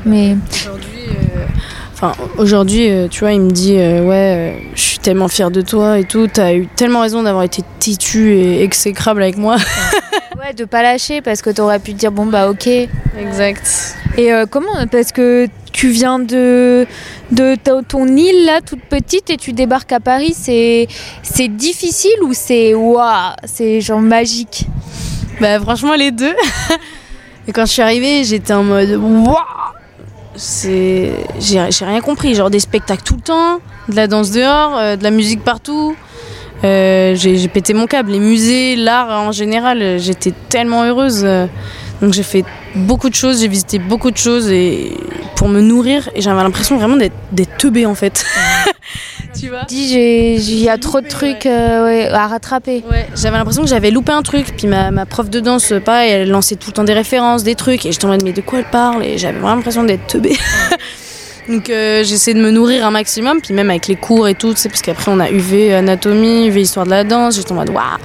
[0.05, 1.45] Mais aujourd'hui, euh,
[1.93, 5.61] enfin aujourd'hui, euh, tu vois, il me dit euh, ouais, je suis tellement fière de
[5.61, 6.27] toi et tout.
[6.31, 9.57] T'as eu tellement raison d'avoir été têtu et exécrable avec moi.
[10.39, 12.67] ouais, de pas lâcher parce que t'aurais pu te dire bon bah ok.
[12.67, 13.95] Exact.
[14.17, 16.87] Et comment Parce que tu viens de,
[17.31, 20.87] de ton île là toute petite et tu débarques à Paris, c'est
[21.21, 24.65] c'est difficile ou c'est waouh, c'est genre magique?
[25.39, 26.33] Bah franchement les deux.
[27.47, 29.35] et quand je suis arrivée, j'étais en mode waouh
[30.37, 32.35] c'est j'ai rien compris.
[32.35, 35.95] Genre des spectacles tout le temps de la danse dehors euh, de la musique partout.
[36.63, 38.11] Euh, j'ai pété mon câble.
[38.11, 41.27] Les musées l'art en général j'étais tellement heureuse.
[42.01, 42.45] Donc j'ai fait
[42.75, 44.95] beaucoup de choses j'ai visité beaucoup de choses et
[45.35, 48.23] pour me nourrir et j'avais l'impression vraiment d'être teubée en fait
[49.39, 49.63] tu vois.
[49.67, 52.83] Dis il y a trop de trucs euh, à rattraper.
[52.89, 56.11] Ouais, j'avais l'impression que j'avais loupé un truc puis ma, ma, prof de danse pareil
[56.11, 58.41] elle lançait tout le temps des références des trucs et j'étais en mode mais de
[58.41, 59.03] quoi elle parle?
[59.03, 60.37] Et j'avais vraiment l'impression d'être teubée.
[61.49, 64.53] Donc euh, j'essaie de me nourrir un maximum puis même avec les cours et tout
[64.55, 67.69] c'est parce qu'après on a UV anatomie UV histoire de la danse j'étais en mode
[67.69, 67.97] waouh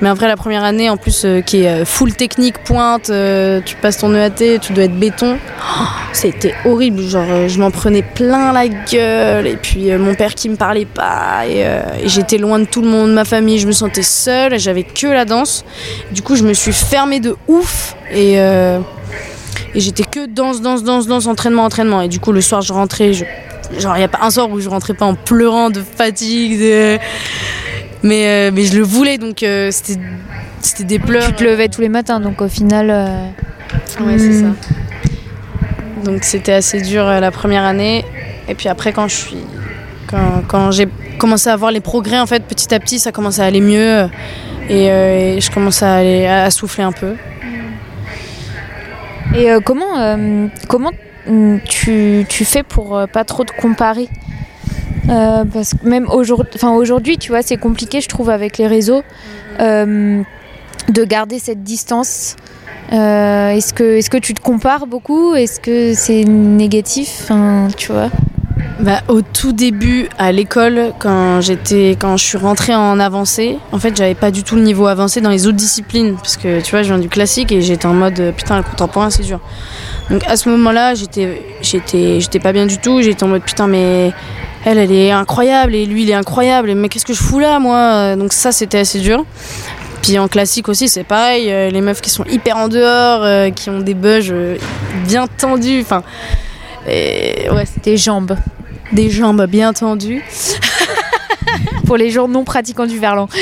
[0.00, 3.60] Mais après, la première année, en plus, euh, qui est euh, full technique, pointe, euh,
[3.64, 5.36] tu passes ton EAT, tu dois être béton.
[5.58, 5.84] Oh,
[6.14, 7.02] C'était horrible.
[7.02, 9.46] Genre, je m'en prenais plein la gueule.
[9.46, 11.46] Et puis, mon père qui me parlait pas.
[11.46, 11.66] Et,
[12.06, 13.58] j'étais loin de tout le monde, ma famille.
[13.58, 14.58] Je me sentais seule.
[14.58, 15.64] J'avais que la danse.
[16.12, 17.94] Du coup, je me suis fermée de ouf.
[18.12, 18.38] Et.
[19.74, 22.00] j'étais que danse, danse, danse, danse, entraînement, entraînement.
[22.00, 23.12] Et du coup, le soir, je rentrais.
[23.12, 23.24] Je...
[23.78, 26.98] Genre, il n'y a pas un soir où je rentrais pas en pleurant de fatigue.
[28.02, 30.00] Mais, euh, mais je le voulais, donc euh, c'était
[30.60, 31.26] c'était des pleurs.
[31.28, 32.90] Tu te levais tous les matins, donc au final.
[32.90, 33.26] euh,
[34.00, 34.54] Ouais, c'est Hmm.
[34.54, 36.02] ça.
[36.04, 38.04] Donc c'était assez dur la première année.
[38.48, 39.36] Et puis après, quand je suis.
[40.08, 43.42] Quand, quand j'ai commencé à voir les progrès, en fait, petit à petit, ça commençait
[43.42, 44.08] à aller mieux.
[44.68, 47.14] Et, euh, et je commençais à, aller, à souffler un peu.
[49.36, 50.90] Et euh, comment, euh, comment
[51.28, 54.08] mm, tu, tu fais pour pas trop te comparer?
[55.10, 58.66] Euh, Parce que même aujourd'hui, enfin aujourd'hui, tu vois, c'est compliqué, je trouve, avec les
[58.66, 59.02] réseaux,
[59.60, 60.22] euh,
[60.88, 62.36] de garder cette distance.
[62.92, 65.34] Euh, est-ce que, est-ce que tu te compares beaucoup?
[65.34, 67.20] Est-ce que c'est négatif?
[67.22, 68.08] Enfin, tu vois
[68.80, 73.78] Bah, au tout début, à l'école, quand j'étais, quand je suis rentrée en avancée, en
[73.78, 76.70] fait, j'avais pas du tout le niveau avancé dans les autres disciplines, parce que tu
[76.70, 79.40] vois, je viens du classique et j'étais en mode putain, le contemporain, c'est dur.
[80.10, 83.00] Donc à ce moment-là, j'étais, j'étais, j'étais pas bien du tout.
[83.00, 84.12] J'étais en mode putain, mais
[84.64, 86.74] elle, elle est incroyable et lui, il est incroyable.
[86.74, 88.16] Mais qu'est-ce que je fous là, moi?
[88.16, 89.24] Donc ça, c'était assez dur.
[90.02, 91.50] Puis en classique aussi, c'est pareil.
[91.52, 94.56] euh, les meufs qui sont hyper en dehors, euh, qui ont des bugs euh,
[95.06, 95.80] bien tendus.
[95.82, 96.02] Enfin,
[96.86, 98.36] ouais, Tes jambes.
[98.92, 100.24] des jambes bien tendues.
[101.86, 103.28] Pour les gens non pratiquants du verlan.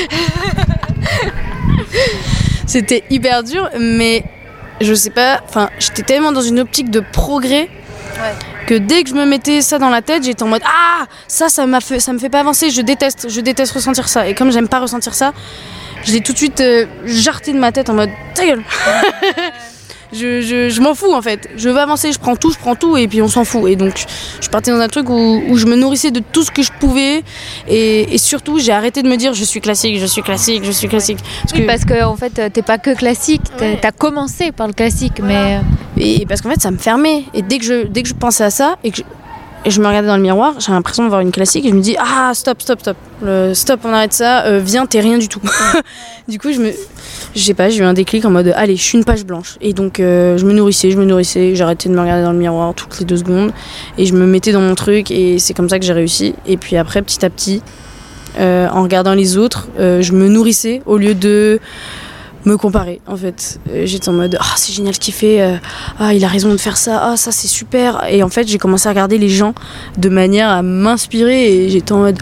[2.65, 4.23] C'était hyper dur, mais
[4.81, 7.69] je sais pas, enfin, j'étais tellement dans une optique de progrès
[8.67, 11.49] que dès que je me mettais ça dans la tête, j'étais en mode ah ça
[11.49, 14.27] ça m'a fait ça me fait pas avancer, je déteste, je déteste ressentir ça.
[14.27, 15.33] Et comme j'aime pas ressentir ça,
[16.03, 18.63] je l'ai tout de suite euh, jarté de ma tête en mode ta gueule.
[20.11, 21.49] Je, je, je m'en fous en fait.
[21.55, 23.69] Je veux avancer, je prends tout, je prends tout et puis on s'en fout.
[23.69, 23.93] Et donc
[24.41, 26.71] je partais dans un truc où, où je me nourrissais de tout ce que je
[26.79, 27.23] pouvais
[27.67, 30.71] et, et surtout j'ai arrêté de me dire je suis classique, je suis classique, je
[30.71, 31.19] suis classique.
[31.43, 33.41] Parce Oui, que- parce que en fait, t'es pas que classique.
[33.57, 33.79] T'as Ouais.
[33.81, 35.59] t'as commencé par le classique, mais
[35.97, 37.25] Et parce qu'en fait, ça me fermait.
[37.33, 39.03] Et dès que je, dès que je pensais à ça et que je,
[39.65, 41.75] et je me regardais dans le miroir, j'ai l'impression de voir une classique et je
[41.75, 42.97] me dis Ah, stop, stop, stop.
[43.53, 44.45] Stop, on arrête ça.
[44.45, 45.41] euh, viens, t'es rien du tout.
[46.27, 46.71] du coup, je me.
[47.35, 49.57] Je sais pas, j'ai eu un déclic en mode Allez, je suis une page blanche.
[49.61, 51.55] Et donc, euh, je me nourrissais, je me nourrissais.
[51.55, 53.51] J'arrêtais de me regarder dans le miroir toutes les deux secondes.
[53.97, 55.11] Et je me mettais dans mon truc.
[55.11, 56.35] Et c'est comme ça que j'ai réussi.
[56.47, 57.61] Et puis après, petit à petit,
[58.39, 61.59] euh, en regardant les autres, je me nourrissais au lieu de
[62.45, 63.59] me comparer en fait.
[63.69, 65.57] Euh, J'étais en mode ah c'est génial ce qu'il fait, euh,
[65.99, 68.03] ah il a raison de faire ça, ah ça c'est super.
[68.09, 69.53] Et en fait j'ai commencé à regarder les gens
[69.97, 72.17] de manière à m'inspirer et j'étais en mode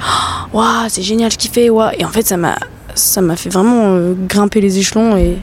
[0.53, 1.91] waouh c'est génial ce qu'il fait, waouh.
[1.97, 2.55] Et en fait ça m'a
[2.95, 5.37] ça m'a fait vraiment euh, grimper les échelons et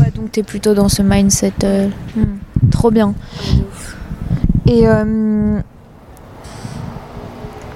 [0.00, 1.52] Ouais, donc t'es plutôt dans ce mindset.
[2.14, 2.22] hmm,
[2.70, 3.14] trop bien.
[4.66, 4.84] Et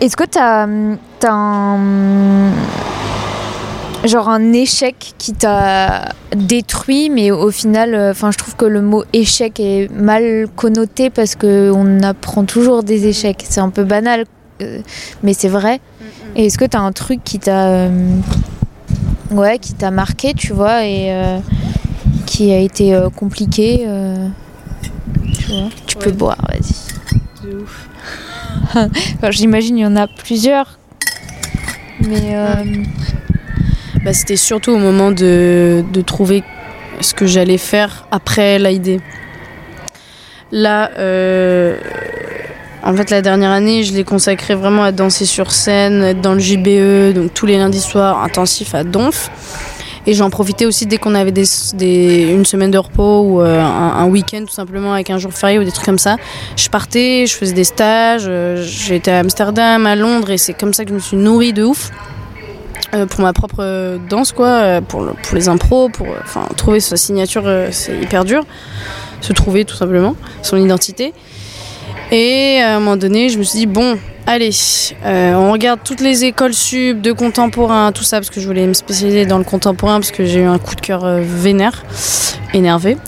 [0.01, 0.67] est-ce que t'as
[1.25, 2.51] as un
[4.05, 9.05] genre un échec qui t'a détruit, mais au final, enfin, je trouve que le mot
[9.13, 13.45] échec est mal connoté parce que on apprend toujours des échecs.
[13.49, 14.25] C'est un peu banal,
[14.61, 14.81] euh,
[15.23, 15.81] mais c'est vrai.
[16.35, 18.17] Et est-ce que t'as un truc qui t'a euh,
[19.31, 21.39] ouais, qui t'a marqué, tu vois, et euh,
[22.27, 24.29] qui a été euh, compliqué euh,
[25.35, 25.69] tu vois?
[25.87, 27.47] Tu peux boire, vas-y.
[27.47, 27.89] de ouf.
[29.31, 30.79] J'imagine il y en a plusieurs.
[32.09, 32.65] Mais euh,
[34.05, 36.43] Bah, c'était surtout au moment de, trouver
[37.01, 39.01] ce que j'allais faire après l'AID.
[40.51, 41.77] Là, euh,
[42.83, 46.35] en fait, la dernière année, je l'ai consacrée vraiment à danser sur scène, être dans
[46.35, 49.31] le JBE, donc tous les lundis soirs, intensif à Donf.
[50.05, 54.07] Et j'en profitais aussi dès qu'on avait une semaine de repos ou euh, un, un
[54.07, 56.17] week-end tout simplement avec un jour férié ou des trucs comme ça.
[56.57, 60.75] Je partais, je faisais des stages, euh, j'étais à Amsterdam, à Londres et c'est comme
[60.75, 61.93] ça que je me suis nourrie de ouf.
[62.95, 66.79] Euh, pour ma propre danse quoi, euh, pour, le- pour les impros, pour euh, trouver
[66.79, 68.45] sa signature c'est hyper dur,
[69.23, 71.15] se trouver tout simplement son identité.
[72.11, 74.51] Et à un moment donné, je me suis dit bon, allez,
[75.07, 78.75] on regarde toutes les écoles sub de contemporain, tout ça parce que je voulais me
[78.75, 81.85] spécialiser dans le contemporain parce que j'ai eu un coup de cœur vénère,
[82.53, 82.99] énervé.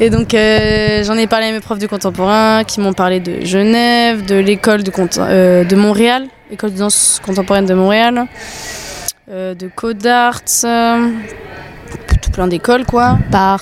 [0.00, 3.44] Et donc euh, j'en ai parlé à mes profs de contemporain qui m'ont parlé de
[3.44, 8.26] Genève, de l'école de, euh, de Montréal, l'école de danse contemporaine de Montréal,
[9.30, 11.10] euh, de Code Arts, euh,
[12.20, 13.18] tout plein d'écoles quoi.
[13.30, 13.60] Parts,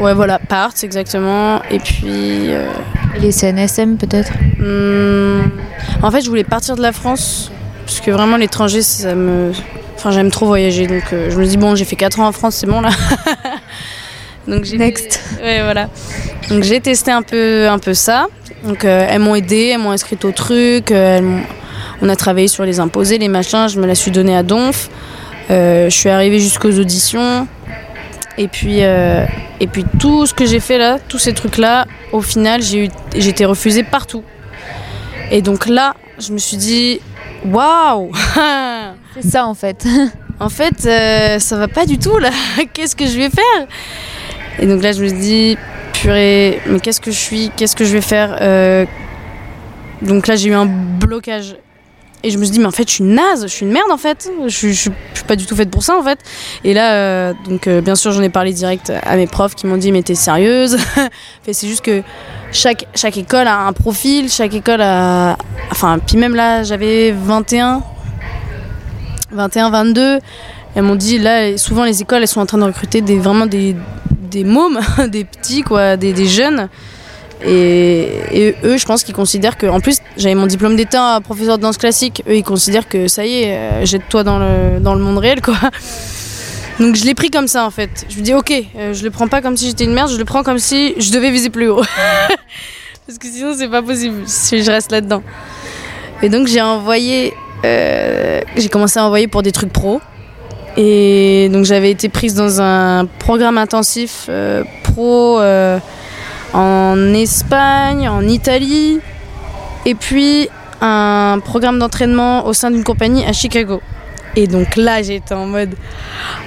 [0.00, 1.62] Ouais voilà, Parts exactement.
[1.70, 2.50] Et puis
[3.20, 4.32] les CNSM peut-être?
[4.58, 5.48] hum,
[6.02, 7.52] en fait je voulais partir de la France
[7.84, 9.52] parce que vraiment l'étranger ça me
[9.98, 12.56] Enfin, j'aime trop voyager, donc je me dis, bon, j'ai fait 4 ans en France,
[12.56, 12.90] c'est bon là.
[14.48, 15.20] donc j'ai Next.
[15.42, 15.88] Ouais, voilà.
[16.50, 18.26] Donc j'ai testé un peu, un peu ça.
[18.64, 20.90] Donc euh, elles m'ont aidé, elles m'ont inscrite au truc.
[20.90, 21.40] euh,
[22.02, 23.68] on a travaillé sur les imposés, les machins.
[23.68, 24.88] Je me la suis donnée à Donf.
[25.50, 27.46] Euh, je suis arrivée jusqu'aux auditions.
[28.38, 32.60] Et puis, et puis tout ce que j'ai fait là, tous ces trucs-là, au final,
[32.60, 34.22] j'ai eu- j'ai été refusée partout.
[35.30, 37.00] Et donc là, je me suis dit,
[37.46, 38.12] waouh
[39.14, 39.84] C'est ça en fait.
[40.38, 40.86] En fait,
[41.40, 42.28] ça va pas du tout là.
[42.74, 43.66] qu'est-ce que je vais faire?
[44.58, 45.56] Et donc là, je me dis,
[45.92, 48.84] purée, mais qu'est-ce que je suis Qu'est-ce que je vais faire Euh,
[50.02, 51.56] Donc là, j'ai eu un blocage.
[52.24, 53.90] Et je me suis dit, mais en fait, je suis naze, je suis une merde
[53.90, 54.28] en fait.
[54.44, 54.90] Je, suis- suis-
[55.28, 56.18] pas du tout faite pour ça en fait.
[56.64, 59.66] Et là, euh, donc euh, bien sûr, j'en ai parlé direct à mes profs qui
[59.66, 60.76] m'ont dit, mais t'es sérieuse?
[61.50, 62.02] C'est juste que
[62.52, 65.36] chaque, chaque école a un profil, chaque école a.
[65.70, 67.82] Enfin, puis même là, j'avais 21,
[69.32, 70.18] 21, 22.
[70.74, 73.46] Elles m'ont dit, là, souvent les écoles, elles sont en train de recruter des, vraiment
[73.46, 73.74] des,
[74.26, 76.68] des mômes, des petits, quoi, des, des jeunes.
[77.44, 79.66] Et, eux, je pense qu'ils considèrent que.
[79.66, 82.22] En plus, j'avais mon diplôme d'état professeur de danse classique.
[82.28, 85.40] Eux, ils considèrent que ça y est, euh, jette-toi dans le, dans le monde réel,
[85.42, 85.56] quoi.
[86.80, 88.06] Donc je l'ai pris comme ça, en fait.
[88.08, 90.18] Je me dis, ok, euh, je le prends pas comme si j'étais une merde, je
[90.18, 91.82] le prends comme si je devais viser plus haut.
[93.06, 95.22] Parce que sinon, c'est pas possible si je reste là-dedans.
[96.22, 97.32] Et donc, j'ai envoyé.
[97.64, 100.00] euh, j'ai commencé à envoyer pour des trucs pro.
[100.76, 105.78] Et donc j'avais été prise dans un programme intensif euh, pro euh,
[106.52, 109.00] en Espagne, en Italie,
[109.86, 110.48] et puis
[110.82, 113.80] un programme d'entraînement au sein d'une compagnie à Chicago.
[114.38, 115.74] Et donc là, j'étais en mode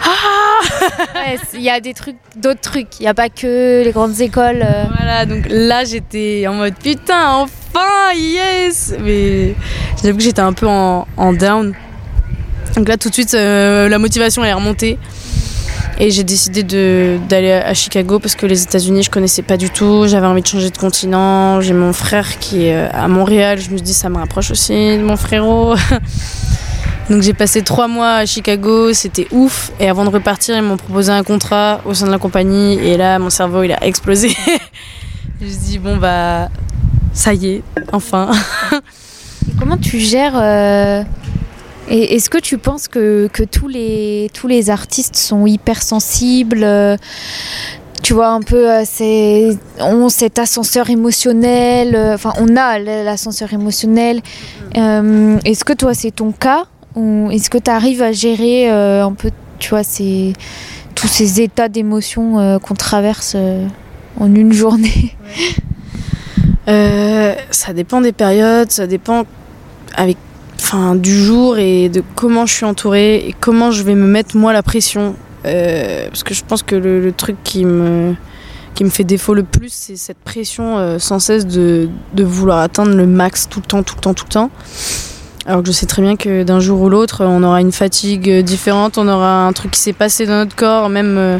[0.03, 2.99] Ah Ouais, Il y a des trucs, d'autres trucs.
[2.99, 4.61] Il n'y a pas que les grandes écoles.
[4.63, 4.83] euh.
[4.95, 9.55] Voilà, donc là, j'étais en mode Putain, enfin, yes Mais
[10.03, 11.73] j'avoue que j'étais un peu en, en down.
[12.79, 14.97] Donc là, tout de suite, euh, la motivation est remontée.
[15.99, 20.05] Et j'ai décidé d'aller à Chicago parce que les États-Unis, je connaissais pas du tout.
[20.07, 21.59] J'avais envie de changer de continent.
[21.59, 23.59] J'ai mon frère qui est euh, à Montréal.
[23.59, 25.75] Je me dis, ça me rapproche aussi de mon frérot.
[27.09, 29.73] Donc j'ai passé trois mois à Chicago, c'était ouf.
[29.81, 32.75] Et avant de repartir, ils m'ont proposé un contrat au sein de la compagnie.
[32.75, 34.29] Et là, mon cerveau, il a explosé.
[35.41, 36.47] je me suis dit, bon, bah,
[37.11, 38.31] ça y est, enfin.
[39.59, 41.03] Comment tu gères euh,
[41.89, 46.95] et Est-ce que tu penses que, que tous, les, tous les artistes sont hypersensibles euh,
[48.03, 51.95] Tu vois, un peu, euh, ont cet ascenseur émotionnel.
[51.95, 54.21] euh, Enfin, on a l'ascenseur émotionnel.
[54.75, 56.65] Est-ce que toi, c'est ton cas
[57.31, 59.83] est-ce que tu arrives à gérer un peu, tu vois,
[60.95, 63.37] tous ces états d'émotion qu'on traverse
[64.19, 65.15] en une journée?
[66.65, 69.23] Ça dépend des périodes, ça dépend
[69.95, 70.17] avec,
[70.59, 74.37] enfin, du jour et de comment je suis entourée et comment je vais me mettre
[74.37, 75.15] moi la pression.
[75.45, 78.15] Euh, parce que je pense que le, truc qui me,
[78.75, 82.59] qui me fait défaut le plus, c'est cette pression euh, sans cesse de, de vouloir
[82.59, 84.51] atteindre le max tout le temps, tout le temps, tout le temps.
[85.45, 88.43] Alors que je sais très bien que d'un jour ou l'autre, on aura une fatigue
[88.43, 91.39] différente, on aura un truc qui s'est passé dans notre corps, même euh,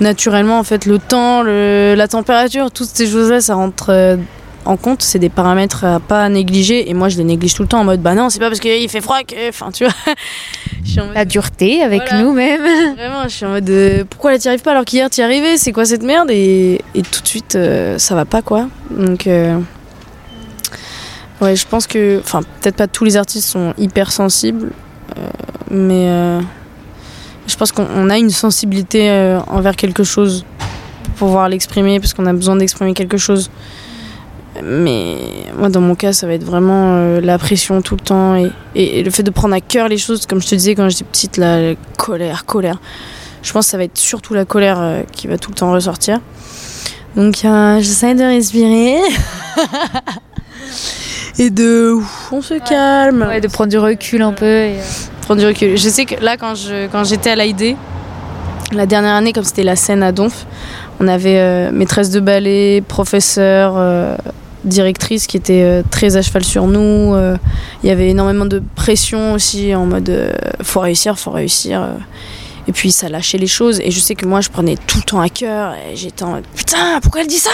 [0.00, 4.16] naturellement, en fait, le temps, la température, toutes ces choses-là, ça rentre euh,
[4.64, 5.02] en compte.
[5.02, 6.90] C'est des paramètres à pas négliger.
[6.90, 8.60] Et moi, je les néglige tout le temps en mode, bah non, c'est pas parce
[8.60, 9.48] qu'il fait froid que.
[9.48, 9.94] Enfin, tu vois.
[10.84, 12.22] je suis en mode, La dureté avec Voilà.
[12.24, 12.60] nous-mêmes.
[12.96, 15.56] Vraiment, je suis en mode euh, pourquoi là t'y arrives pas alors qu'hier t'y arrivais
[15.56, 16.30] C'est quoi cette merde?
[16.30, 18.68] Et, et tout de suite euh, ça va pas quoi.
[18.90, 19.58] Donc euh,
[21.40, 24.72] ouais, je pense que enfin peut-être pas tous les artistes sont hyper sensibles,
[25.16, 25.20] euh,
[25.70, 26.40] mais euh,
[27.46, 30.44] je pense qu'on on a une sensibilité euh, envers quelque chose
[31.18, 33.50] pour pouvoir l'exprimer parce qu'on a besoin d'exprimer quelque chose.
[34.64, 35.16] Mais
[35.56, 38.50] moi, dans mon cas, ça va être vraiment euh, la pression tout le temps et,
[38.74, 40.88] et- et le fait de prendre à cœur les choses, comme je te disais quand
[40.88, 42.78] j'étais petite, la, la colère, colère.
[43.42, 45.72] Je pense que ça va être surtout la colère euh, qui va tout le temps
[45.72, 46.20] ressortir.
[47.16, 48.96] Donc, euh, j'essaie de respirer
[51.38, 51.92] et de.
[51.92, 53.24] ouf, on se calme.
[53.28, 54.46] Ouais, de prendre du recul un peu.
[54.46, 54.74] et,
[55.22, 55.76] Prendre du recul.
[55.76, 57.76] Je sais que là, quand je- quand j'étais à l'AID,
[58.72, 60.46] la dernière année, comme c'était la scène à Donf,
[61.00, 64.16] on avait euh, maîtresse de ballet, professeur, euh,
[64.64, 67.14] directrice qui était euh, très à cheval sur nous.
[67.14, 67.36] euh,
[67.82, 70.32] Il y avait énormément de pression aussi en mode euh,
[70.62, 71.96] faut réussir, faut réussir.
[72.68, 73.80] Et puis ça lâchait les choses.
[73.80, 75.74] Et je sais que moi, je prenais tout le temps à cœur.
[75.74, 77.50] Et j'étais en mode putain, pourquoi elle dit ça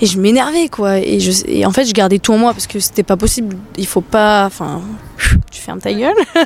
[0.00, 0.98] Et je m'énervais quoi.
[0.98, 3.56] Et, en fait, je gardais tout en moi parce que c'était pas possible.
[3.78, 4.44] Il faut pas.
[4.46, 4.82] Enfin,
[5.50, 6.14] tu fermes ta gueule.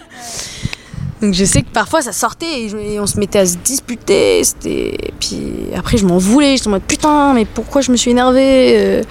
[1.21, 4.45] Donc je sais que parfois ça sortait et, on se mettait à se disputer.
[4.45, 4.95] C'était...
[4.95, 5.41] et Puis
[5.77, 9.03] après je m'en voulais, j'étais en mode putain mais pourquoi je me suis énervée.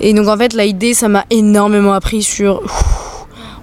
[0.00, 2.62] Et donc en fait la idée ça m'a énormément appris sur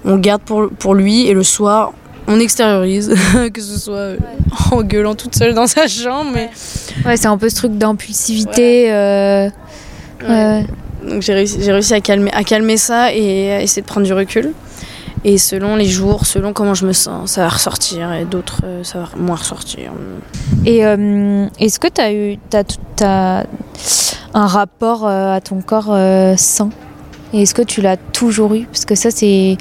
[0.06, 1.94] on garde pour, pour lui et le soir
[2.30, 3.16] on extériorise,
[3.54, 4.18] que ce soit euh,
[4.72, 6.30] en gueulant toute seule dans sa chambre.
[6.34, 6.50] Mais...
[7.06, 8.92] Ouais, c'est un peu ce truc d'impulsivité.
[8.92, 9.50] euh,
[10.28, 10.66] ouais.
[11.08, 14.06] Donc j'ai réussi, j'ai réussi à, calmer, à calmer ça et à essayer de prendre
[14.06, 14.54] du recul.
[15.24, 18.84] Et selon les jours, selon comment je me sens, ça va ressortir et d'autres, euh,
[18.84, 19.92] ça va moins ressortir.
[20.66, 22.64] Et euh, est-ce que tu as eu t'as,
[22.96, 23.44] t'as
[24.38, 26.70] un rapport euh, à ton corps euh, sain
[27.34, 28.66] Et est-ce que tu l'as toujours eu?
[28.66, 29.58] Parce que ça, c'est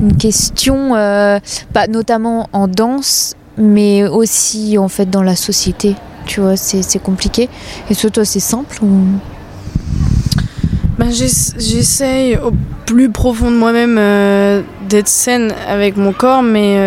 [0.00, 1.40] une question, euh,
[1.88, 5.96] notamment en danse, mais aussi en fait dans la société.
[6.24, 7.48] Tu vois, c'est, compliqué.
[7.90, 8.88] Est-ce que toi, c'est simple ou...
[10.98, 12.52] Ben, j'ess- j'essaye au
[12.86, 16.78] plus profond de moi-même euh, d'être saine avec mon corps, mais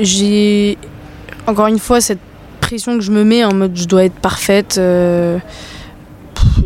[0.00, 0.76] j'ai
[1.46, 2.20] encore une fois cette
[2.60, 4.78] pression que je me mets en mode je dois être parfaite.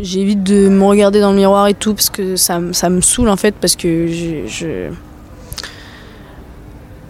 [0.01, 3.29] J'évite de me regarder dans le miroir et tout parce que ça, ça me saoule
[3.29, 4.91] en fait parce que je, je-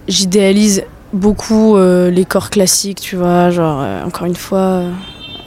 [0.07, 0.83] j'idéalise
[1.13, 4.91] beaucoup euh, les corps classiques, tu vois, genre euh, encore une fois euh,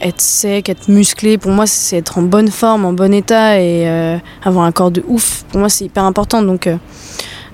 [0.01, 3.87] être sec, être musclé, pour moi c'est être en bonne forme, en bon état et
[4.43, 5.43] avoir un corps de ouf.
[5.49, 6.69] Pour moi c'est hyper important donc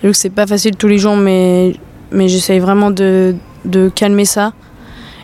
[0.01, 1.75] que c'est pas facile tous les jours mais,
[2.11, 3.35] mais j'essaye vraiment de,
[3.65, 4.53] de calmer ça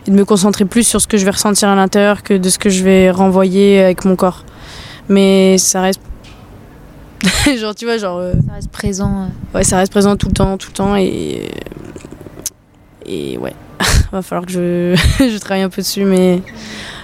[0.06, 2.48] et de me concentrer plus sur ce que je vais ressentir à l'intérieur que de
[2.50, 4.44] ce que je vais renvoyer avec mon corps.
[5.08, 6.00] Mais ça reste
[7.58, 9.28] genre tu vois genre euh, Ça reste présent.
[9.54, 11.48] ouais ça reste présent tout le temps tout le temps et
[13.06, 13.52] et ouais
[14.12, 16.42] va falloir que je, je travaille un peu dessus mais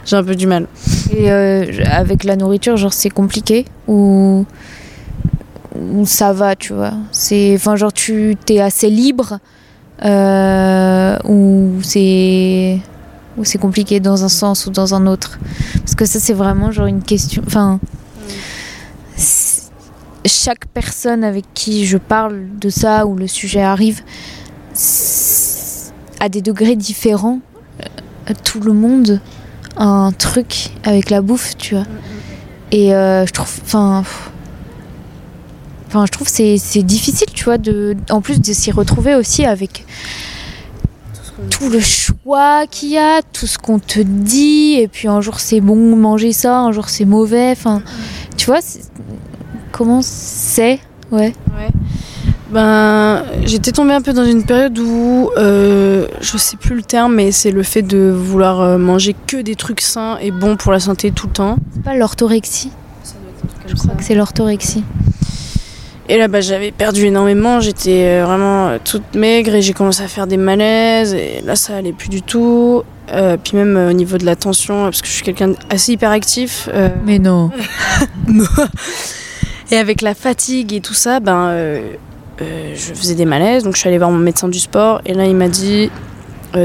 [0.05, 0.67] j'ai un peu du mal
[1.13, 4.45] Et euh, avec la nourriture, genre c'est compliqué ou
[5.79, 6.93] ou ça va, tu vois?
[7.13, 9.39] C'est enfin genre tu t'es assez libre
[10.05, 12.79] euh, ou c'est
[13.37, 15.39] ou c'est compliqué dans un sens ou dans un autre.
[15.79, 17.43] Parce que ça c'est vraiment genre une question.
[17.47, 17.81] Enfin,
[20.27, 24.03] chaque personne avec qui je parle de ça ou le sujet arrive
[26.21, 27.41] à des degrés différents.
[27.81, 29.21] Euh, Tout le monde
[29.77, 31.87] a un truc avec la bouffe, tu vois.
[32.71, 34.05] Et euh, je trouve, enfin,
[35.89, 39.87] enfin, je trouve c'est difficile, tu vois, de, en plus de s'y retrouver aussi avec
[41.49, 45.41] tout le choix qu'il y a, tout ce qu'on te dit, et puis un jour
[45.41, 47.83] c'est bon manger ça, un jour c'est mauvais, enfin,
[48.37, 48.61] tu vois,
[49.73, 50.81] comment c'est,
[51.11, 51.35] ouais.
[51.57, 51.69] Ouais.
[52.51, 57.15] Ben, j'étais tombée un peu dans une période où, euh, je sais plus le terme,
[57.15, 60.73] mais c'est le fait de vouloir euh, manger que des trucs sains et bons pour
[60.73, 61.57] la santé tout le temps.
[61.73, 62.73] C'est pas l'orthorexie,
[63.67, 64.83] je crois que c'est l'orthorexie.
[66.11, 70.03] Et là, bah, j'avais perdu énormément, j'étais euh, vraiment euh, toute maigre et j'ai commencé
[70.03, 72.83] à faire des malaises et là, ça allait plus du tout.
[73.13, 75.93] Euh, puis même euh, au niveau de la tension, parce que je suis quelqu'un d'assez
[75.93, 76.69] hyperactif.
[76.75, 77.53] euh, Mais non.
[79.71, 81.81] Et avec la fatigue et tout ça, ben,
[82.41, 83.63] je faisais des malaises.
[83.63, 85.03] Donc je suis allée voir mon médecin du sport.
[85.07, 85.93] Et là, il m'a dit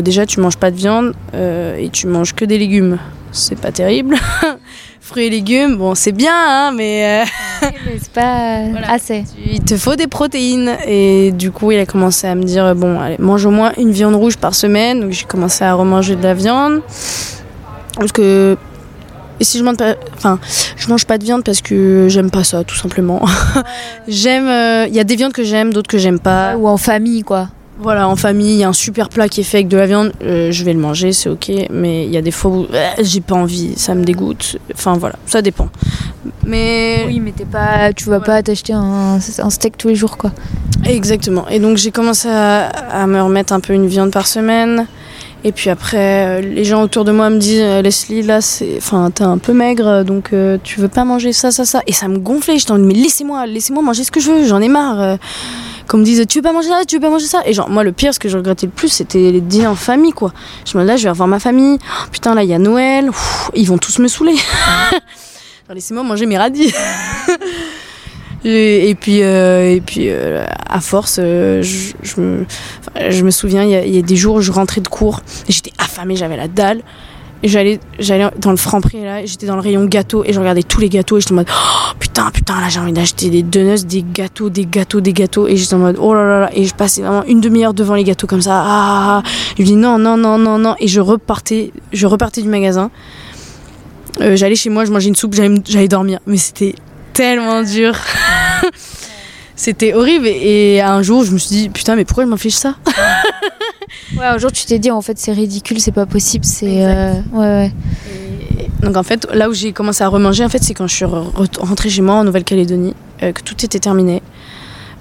[0.01, 2.97] déjà, tu manges pas de viande et tu manges que des légumes.
[3.31, 4.15] C'est pas terrible.
[5.07, 7.25] Fruits et légumes, bon, c'est bien, hein, mais euh,
[7.85, 8.91] mais c'est pas Voilà.
[8.91, 9.23] assez.
[9.51, 10.75] il te faut des protéines.
[10.87, 13.91] Et du coup, il a commencé à me dire bon, allez, mange au moins une
[13.91, 15.01] viande rouge par semaine.
[15.01, 16.81] Donc j'ai commencé à remanger de la viande.
[17.97, 18.57] Parce que.
[19.39, 19.93] Et si je mange pas.
[20.17, 20.39] Enfin,
[20.75, 23.21] je mange pas de viande parce que j'aime pas ça, tout simplement.
[24.07, 24.47] j'aime.
[24.47, 26.55] euh, Il y a des viandes que j'aime, d'autres que j'aime pas.
[26.57, 27.49] Ou en famille, quoi.
[27.77, 29.85] Voilà, en famille, il y a un super plat qui est fait avec de la
[29.85, 31.51] viande, euh, je vais le manger, c'est ok.
[31.71, 34.57] Mais il y a des fois où euh, j'ai pas envie, ça me dégoûte.
[34.73, 35.67] Enfin voilà, ça dépend.
[36.45, 37.03] Mais.
[37.05, 40.31] Oui, mais t'es pas, tu vas pas t'acheter un, un steak tous les jours, quoi.
[40.85, 41.49] Exactement.
[41.49, 44.87] Et donc j'ai commencé à, à me remettre un peu une viande par semaine.
[45.43, 49.11] Et puis après, euh, les gens autour de moi me disent Leslie, là, c'est, enfin,
[49.11, 51.81] t'es un peu maigre, donc euh, tu veux pas manger ça, ça, ça.
[51.87, 52.57] Et ça me gonflait.
[52.57, 54.47] J'étais en mode, mais laissez-moi, laissez-moi manger ce que je veux.
[54.47, 55.17] J'en ai marre.
[55.87, 57.41] Qu'on me dise, tu veux pas manger ça, tu veux pas manger ça.
[57.45, 59.75] Et genre, moi, le pire, ce que je regrettais le plus, c'était les dîners en
[59.75, 60.33] famille, quoi.
[60.65, 61.77] Je me dis, là, je vais revoir ma famille.
[61.81, 63.09] Oh, putain, là, il y a Noël.
[63.09, 64.35] Ouf, ils vont tous me saouler.
[65.73, 66.73] laissez-moi manger mes radis.
[68.47, 72.45] Et, et puis, euh, et puis euh, à force, euh, je, je me,
[73.09, 74.87] je me souviens, il y, a- il y a des jours où je rentrais de
[74.87, 76.83] cours j'étais affamée, j'avais la dalle.
[77.47, 80.81] J'allais, j'allais dans le Franprix là, j'étais dans le rayon gâteau et je regardais tous
[80.81, 83.85] les gâteaux et j'étais en mode oh, putain, putain, là j'ai envie d'acheter des donuts,
[83.85, 85.47] des gâteaux, des gâteaux, des gâteaux.
[85.47, 86.49] Et j'étais en mode oh là là là.
[86.53, 88.55] Et je passais vraiment une demi-heure devant les gâteaux comme ça.
[88.55, 89.29] Ah, ah, ah.
[89.57, 90.75] Je me dis non, non, non, non, non.
[90.79, 92.89] Et je repartais, je repartais du magasin.
[94.21, 96.19] Euh, j'allais chez moi, je mangeais une soupe, j'allais, dormir.
[96.25, 96.73] Mais c'était
[97.13, 97.95] tellement dur.
[99.57, 102.55] C'était horrible et, et un jour je me suis dit putain mais pourquoi je m'inflige
[102.55, 102.75] ça?
[104.17, 107.13] Ouais, un jour tu t'es dit en fait c'est ridicule, c'est pas possible, c'est euh,
[107.33, 107.71] ouais ouais.
[108.59, 110.95] Et Donc en fait là où j'ai commencé à remanger en fait c'est quand je
[110.95, 111.25] suis re-
[111.59, 112.93] rentrée chez moi en Nouvelle-Calédonie
[113.23, 114.21] euh, que tout était terminé.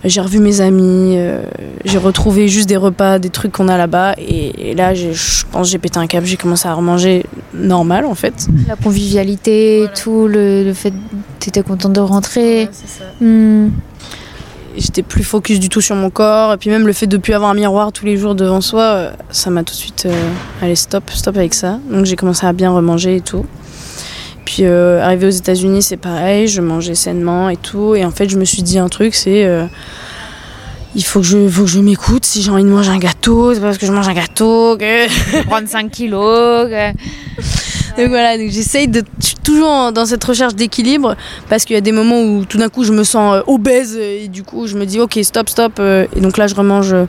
[0.05, 1.45] j'ai revu mes amis, euh,
[1.85, 4.15] j'ai retrouvé juste des repas, des trucs qu'on a là-bas.
[4.19, 8.05] Et, et là, je pense que j'ai pété un câble, j'ai commencé à remanger normal
[8.05, 8.47] en fait.
[8.69, 9.95] La convivialité, Voilà.
[9.95, 10.97] tout, le, le fait que
[11.41, 12.69] t'étais contente de rentrer.
[13.21, 13.69] Hmm.
[14.77, 16.53] J'étais plus focus du tout sur mon corps.
[16.53, 18.83] Et puis même le fait de plus avoir un miroir tous les jours devant soi,
[18.83, 20.07] euh, ça m'a tout de suite...
[20.07, 20.31] euh,
[20.63, 21.79] allez, stop, stop avec ça.
[21.91, 23.47] Donc j'ai commencé à bien remanger et tout.
[24.45, 27.95] Puis euh, arrivé aux États-Unis, c'est pareil, je mangeais sainement et tout.
[27.95, 29.49] Et en fait, je me suis dit un truc, c'est...
[30.95, 32.27] il faut que je, que je m'écoute.
[32.27, 35.43] Si j'ai envie de manger un gâteau, c'est parce que je mange un gâteau que...
[35.45, 36.69] Prendre 5 kilos.
[37.97, 41.17] Donc voilà, j'essaye de je suis toujours dans cette recherche d'équilibre
[41.49, 43.97] parce qu'il y a des moments où tout d'un coup je me sens euh, obèse
[43.97, 46.93] et du coup je me dis ok stop stop euh, et donc là je remange
[46.93, 47.07] euh,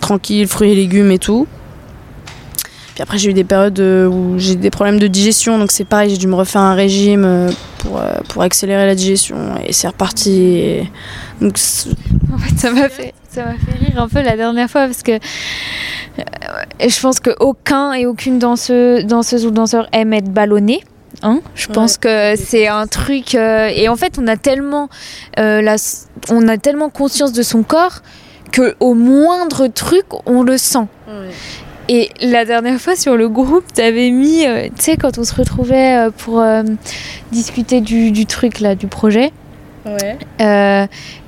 [0.00, 1.48] tranquille fruits et légumes et tout.
[2.94, 5.84] Puis après j'ai eu des périodes euh, où j'ai des problèmes de digestion donc c'est
[5.84, 9.36] pareil j'ai dû me refaire un régime euh, pour, euh, pour accélérer la digestion
[9.66, 10.30] et c'est reparti.
[10.30, 10.90] Et...
[11.40, 11.58] Donc
[12.32, 15.02] En fait, ça m'a fait, ça m'a fait rire un peu la dernière fois parce
[15.02, 15.18] que
[16.80, 20.82] je pense qu'aucun et aucune danseuse, danseuse ou danseur aime être ballonné.
[21.22, 24.88] Hein je pense que c'est un truc euh, et en fait on a tellement
[25.38, 25.76] euh, la,
[26.28, 28.02] on a tellement conscience de son corps
[28.52, 30.86] que au moindre truc on le sent.
[31.88, 35.34] Et la dernière fois sur le groupe, t'avais mis, euh, tu sais, quand on se
[35.34, 36.62] retrouvait euh, pour euh,
[37.30, 39.32] discuter du, du truc là, du projet,
[39.86, 40.16] Ouais.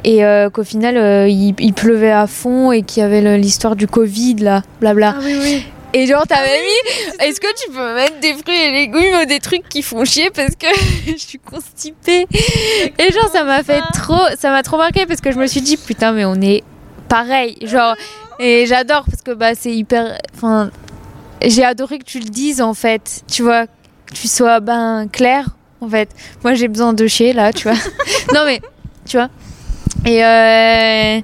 [0.03, 4.37] et qu'au final il, il pleuvait à fond et qu'il y avait l'histoire du Covid
[4.37, 5.15] là, blabla.
[5.19, 5.67] Ah oui oui.
[5.93, 9.41] Et genre t'avais mis, est-ce que tu peux mettre des fruits et légumes ou des
[9.41, 10.67] trucs qui font chier parce que
[11.07, 12.27] je suis constipée?
[12.99, 15.61] Et genre ça m'a fait trop, ça m'a trop marqué parce que je me suis
[15.61, 16.65] dit putain mais on est
[17.11, 17.95] pareil, genre
[18.39, 20.71] et j'adore parce que bah c'est hyper, enfin
[21.43, 25.57] j'ai adoré que tu le dises en fait, tu vois, que tu sois ben clair
[25.81, 26.09] en fait.
[26.43, 27.79] Moi j'ai besoin de chier là, tu vois.
[28.35, 28.61] non mais
[29.05, 29.29] tu vois.
[30.05, 31.21] Et euh,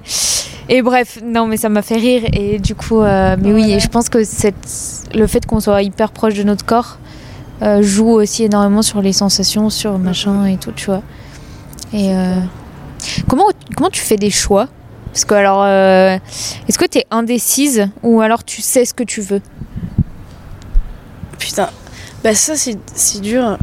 [0.69, 3.79] et bref, non mais ça m'a fait rire et du coup, euh, mais oui, et
[3.79, 6.97] je pense que cette, le fait qu'on soit hyper proche de notre corps
[7.61, 11.03] euh, joue aussi énormément sur les sensations, sur machin et tout, tu vois.
[11.93, 12.11] Et
[13.27, 13.45] comment
[13.75, 14.67] comment tu fais des choix
[15.13, 16.17] Parce que alors, euh,
[16.67, 19.41] est-ce que tu es indécise ou alors tu sais ce que tu veux?
[21.37, 21.69] Putain.
[22.23, 23.57] Bah ça c'est dur.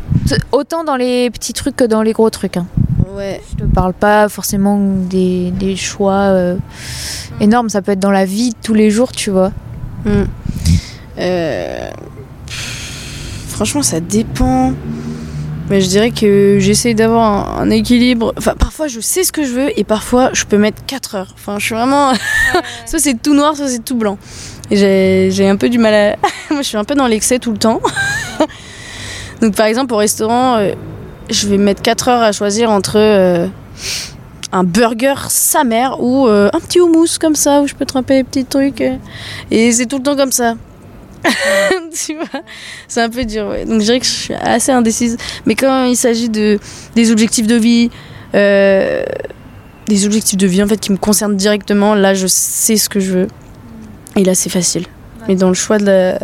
[0.52, 2.56] Autant dans les petits trucs que dans les gros trucs.
[2.56, 2.66] Hein.
[3.16, 3.42] Ouais.
[3.50, 6.56] Je te parle pas forcément des, des choix euh,
[7.40, 9.50] énormes, ça peut être dans la vie de tous les jours, tu vois.
[10.04, 10.24] Hmm.
[11.18, 11.90] Euh,
[13.48, 14.72] Franchement, ça dépend.
[15.70, 18.34] Mais je dirais que j'essaye d'avoir un, un équilibre.
[18.36, 21.34] Enfin, parfois, je sais ce que je veux et parfois, je peux mettre 4 heures.
[21.34, 22.12] Enfin, je suis vraiment.
[22.86, 24.18] soit c'est tout noir, soit c'est tout blanc.
[24.72, 26.16] Et j'ai un peu du mal à.
[26.50, 27.80] Moi, je suis un peu dans l'excès tout le temps.
[29.40, 30.72] Donc, par exemple, au restaurant, euh,
[31.30, 32.98] je vais mettre 4 heures à choisir entre.
[32.98, 33.46] euh,
[34.52, 38.16] un burger sa mère ou euh, un petit houmous comme ça où je peux tremper
[38.16, 38.82] des petits trucs.
[39.52, 40.56] Et c'est tout le temps comme ça.
[41.92, 42.42] tu vois
[42.88, 43.64] C'est un peu dur, ouais.
[43.64, 45.16] Donc je dirais que je suis assez indécise.
[45.46, 46.58] Mais quand il s'agit de,
[46.94, 47.90] des objectifs de vie,
[48.34, 49.04] euh,
[49.86, 53.00] des objectifs de vie en fait qui me concernent directement, là je sais ce que
[53.00, 53.28] je veux.
[54.16, 54.86] Et là c'est facile.
[55.28, 56.14] Mais dans le choix de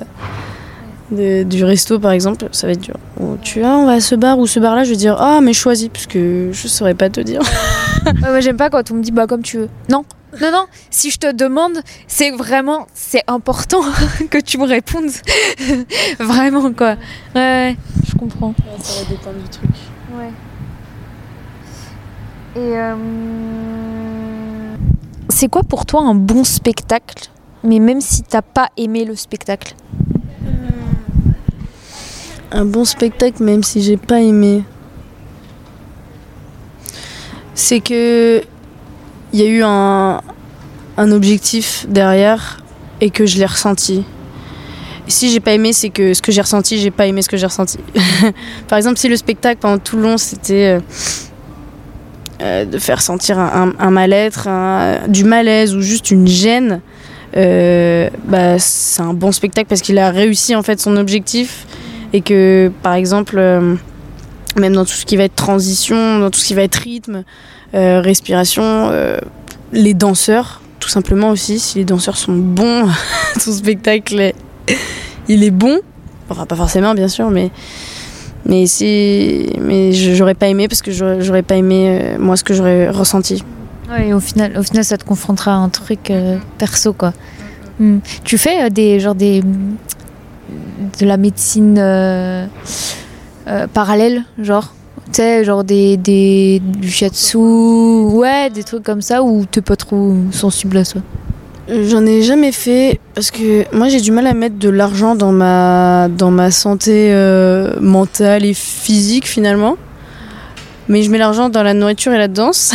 [1.11, 2.97] du resto par exemple, ça va être dur.
[3.21, 5.17] Oh, tu vois, on va à ce bar ou ce bar là, je vais dire
[5.21, 7.41] ah mais choisis parce que je saurais pas te dire.
[8.21, 9.69] Moi j'aime pas quand on me dit bah comme tu veux.
[9.89, 10.05] Non,
[10.41, 10.67] non, non.
[10.91, 13.83] Si je te demande, c'est vraiment, c'est important
[14.31, 15.11] que tu me répondes.
[16.19, 16.97] vraiment quoi.
[17.35, 17.77] Ouais, ouais,
[18.07, 18.55] je comprends.
[18.83, 19.71] ça va dépendre du truc.
[20.13, 20.31] Ouais.
[22.57, 22.97] Et euh,
[25.29, 27.29] c'est quoi pour toi un bon spectacle?
[27.63, 29.75] Mais même si t'as pas aimé le spectacle.
[32.53, 34.63] Un bon spectacle, même si j'ai pas aimé.
[37.55, 38.43] C'est que
[39.33, 40.21] il y a eu un,
[40.99, 42.59] objectif derrière
[43.01, 44.05] et que je l'ai ressenti.
[45.07, 47.29] Et si j'ai pas aimé, c'est que ce que j'ai ressenti, j'ai pas aimé ce
[47.29, 47.79] que j'ai ressenti.
[48.69, 50.81] Par exemple, si le spectacle pendant tout le long c'était euh,
[52.43, 54.49] euh, de faire sentir un, un- mal-être,
[55.09, 56.81] du malaise ou juste une gêne,
[57.37, 61.67] euh, bah, c'est un bon spectacle parce qu'il a réussi en fait son objectif
[62.13, 63.37] et que par exemple
[64.57, 67.25] même dans tout ce qui va être transition dans tout ce qui va être rythme
[67.73, 69.19] respiration euh,
[69.73, 72.89] les danseurs tout simplement aussi si les danseurs sont bons
[73.41, 74.35] son spectacle est-
[75.29, 75.79] il est bon
[76.31, 77.51] enfin pas forcément bien sûr mais
[78.45, 82.55] mais si mais j'aurais pas aimé parce que j'aurais pas aimé euh, moi ce que
[82.55, 83.43] j'aurais ressenti
[84.05, 87.13] et au final, au final, ça te confrontera à un truc euh, perso quoi.
[87.79, 87.99] Hmm.
[88.25, 89.43] Tu fais euh, des genre des
[90.99, 92.47] de la médecine euh,
[93.47, 94.75] euh, parallèle, genre?
[95.07, 99.77] Tu sais, genre des, des, du shiatsu, ouais, des trucs comme ça, ou t'es pas
[99.77, 100.99] trop sensible à ça
[101.69, 105.33] J'en ai jamais fait parce que moi j'ai du mal à mettre de l'argent dans
[105.33, 109.77] ma, dans ma santé euh, mentale et physique finalement.
[110.89, 112.73] Mais je mets l'argent dans la nourriture et la danse.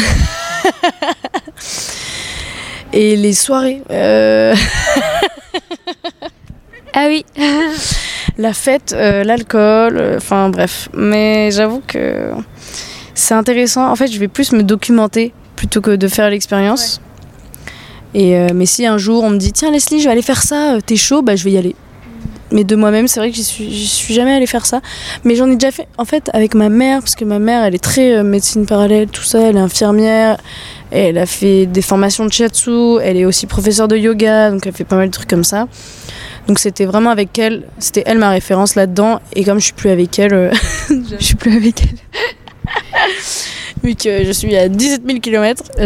[2.94, 3.82] et les soirées.
[3.92, 4.54] Euh,
[6.94, 7.26] Ah oui
[8.38, 10.90] la fête, euh, l'alcool, euh, enfin bref.
[10.94, 12.32] Mais j'avoue que
[13.14, 13.90] c'est intéressant.
[13.90, 17.02] En fait, je vais plus me documenter plutôt que de faire l'expérience.
[18.14, 20.42] Et euh, mais si un jour on me dit tiens Leslie, je vais aller faire
[20.44, 21.76] ça, t'es chaud, bah je vais y aller.
[22.52, 24.82] Mais de moi-même, c'est vrai que j'y suis, suis jamais allée faire ça.
[25.24, 27.76] Mais j'en ai déjà fait, en fait, avec ma mère, parce que ma mère, elle
[27.76, 29.40] est très euh, médecine parallèle, tout ça.
[29.40, 30.38] Elle est infirmière,
[30.92, 34.68] et elle a fait des formations de shiatsu, elle est aussi professeure de yoga, donc
[34.68, 35.68] elle fait pas mal de trucs comme ça.
[36.48, 39.20] Donc c'était vraiment avec elle, c'était elle ma référence là-dedans.
[39.34, 40.52] Et comme je suis plus avec elle, euh,
[40.90, 41.98] Je suis plus avec elle.
[43.84, 45.86] vu que je suis à 17 000 km, je,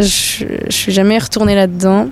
[0.66, 2.08] je suis jamais retournée là-dedans.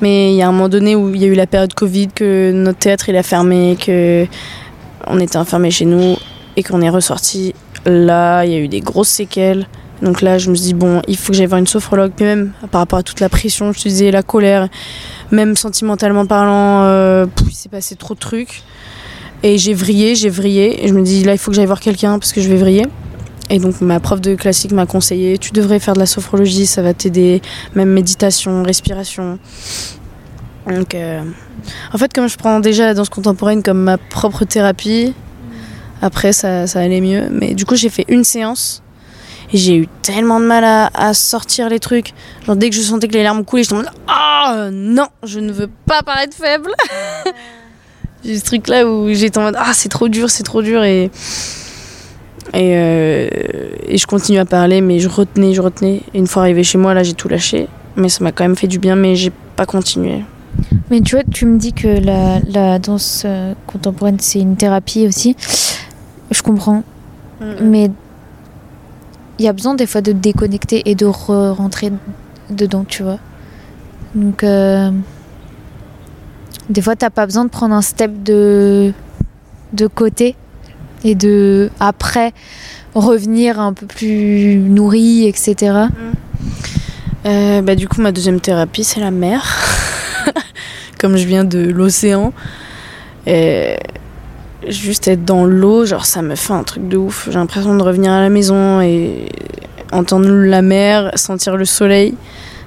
[0.00, 2.08] Mais il y a un moment donné où il y a eu la période Covid,
[2.08, 4.26] que notre théâtre il a fermé, que
[5.06, 6.16] on était enfermés chez nous
[6.56, 7.54] et qu'on est ressorti.
[7.86, 9.66] Là, il y a eu des grosses séquelles.
[10.02, 12.12] Donc là, je me suis dit, bon, il faut que j'aille voir une sophrologue.
[12.14, 14.68] Puis même par rapport à toute la pression, je te disais, la colère,
[15.30, 18.62] même sentimentalement parlant, euh, il s'est passé trop de trucs.
[19.44, 20.84] Et j'ai vrillé, j'ai vrillé.
[20.84, 22.56] Et je me dis, là, il faut que j'aille voir quelqu'un parce que je vais
[22.56, 22.86] vriller.
[23.48, 26.80] Et donc ma prof de classique m'a conseillé, tu devrais faire de la sophrologie, ça
[26.80, 27.42] va t'aider,
[27.74, 29.38] même méditation, respiration.
[30.66, 31.22] Donc, euh,
[31.92, 35.12] en fait, comme je prends déjà la danse contemporaine comme ma propre thérapie,
[36.00, 37.28] après ça, ça allait mieux.
[37.30, 38.81] Mais du coup, j'ai fait une séance
[39.52, 42.12] et j'ai eu tellement de mal à, à sortir les trucs.
[42.46, 45.52] Genre dès que je sentais que les larmes coulaient, en mode ah non, je ne
[45.52, 46.72] veux pas paraître faible.
[48.24, 50.82] j'ai ce truc là où j'étais en mode ah c'est trop dur, c'est trop dur
[50.84, 51.10] et
[52.54, 53.28] et, euh,
[53.86, 56.02] et je continue à parler, mais je retenais, je retenais.
[56.12, 57.68] Et une fois arrivé chez moi, là, j'ai tout lâché.
[57.96, 60.24] Mais ça m'a quand même fait du bien, mais j'ai pas continué.
[60.90, 65.06] Mais tu vois, tu me dis que la, la danse euh, contemporaine, c'est une thérapie
[65.06, 65.34] aussi.
[66.30, 66.82] Je comprends.
[67.60, 67.90] Mais
[69.38, 71.90] il y a besoin des fois de déconnecter et de re- rentrer
[72.50, 73.18] dedans, tu vois.
[74.14, 74.90] Donc, euh,
[76.68, 78.92] des fois, t'as pas besoin de prendre un step de,
[79.72, 80.36] de côté
[81.04, 82.32] et de, après,
[82.94, 85.86] revenir un peu plus nourri, etc.
[87.24, 89.44] Euh, bah, du coup, ma deuxième thérapie, c'est la mer.
[90.98, 92.32] Comme je viens de l'océan.
[94.68, 97.28] Juste être dans l'eau, genre, ça me fait un truc de ouf.
[97.30, 99.28] J'ai l'impression de revenir à la maison et
[99.92, 102.14] entendre la mer, sentir le soleil.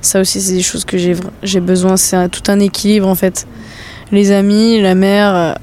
[0.01, 1.97] Ça aussi, c'est des choses que j'ai besoin.
[1.97, 3.47] C'est tout un équilibre, en fait.
[4.11, 5.53] Les amis, la mer, euh,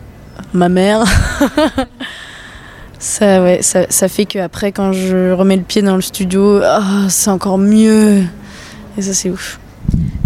[0.53, 1.05] ma mère.
[2.99, 7.31] ça, ouais, ça, fait qu'après, quand je remets le pied dans le studio, ah, c'est
[7.31, 8.23] encore mieux.
[8.99, 9.61] Et ça, c'est ouf.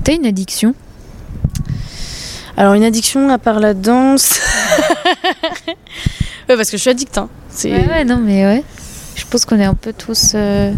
[0.02, 0.74] T'as une addiction?
[2.56, 4.40] Alors, une addiction à part la danse.
[6.48, 7.18] ouais, parce que je suis addict.
[7.18, 7.28] Hein.
[7.50, 7.70] C'est...
[7.70, 8.64] Ouais, ouais, non, mais ouais.
[9.14, 10.32] Je pense qu'on est un peu tous.
[10.34, 10.72] euh,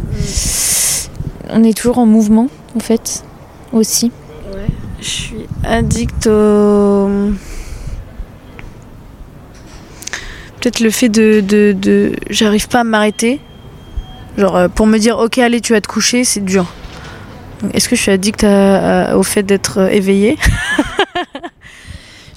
[1.50, 3.22] On est toujours en mouvement, en fait,
[3.72, 4.10] aussi.
[4.52, 4.66] Ouais,
[5.00, 7.30] je suis addict au.
[10.60, 11.40] Peut-être le fait de.
[11.40, 12.12] de, de...
[12.30, 13.40] J'arrive pas à m'arrêter.
[14.36, 16.66] Genre, euh, pour me dire, ok, allez, tu vas te coucher, c'est dur.
[17.72, 20.38] Est-ce que je suis addict à- à- au fait d'être euh, éveillée?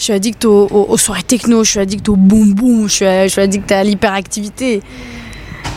[0.02, 2.91] Je suis addict au- au- aux, soirées techno, je suis addict au boum boum, je
[2.95, 4.82] suis, je suis addict à l'hyperactivité.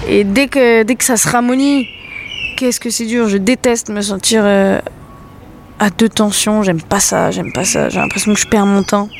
[0.08, 1.86] Et dès que, dès que ça se ramollit,
[2.56, 3.28] qu'est-ce que c'est dur.
[3.28, 4.80] Je déteste me sentir euh,
[5.78, 6.62] à deux tensions.
[6.62, 7.90] J'aime pas ça, j'aime pas ça.
[7.90, 9.10] J'ai l'impression que je perds mon temps.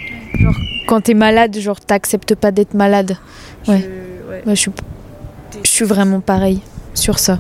[0.86, 3.18] Quand t'es malade, genre, t'acceptes pas d'être malade.
[3.68, 3.86] Ouais.
[4.46, 4.70] Moi, je suis,
[5.62, 6.60] je suis vraiment pareil
[6.94, 7.38] sur ça.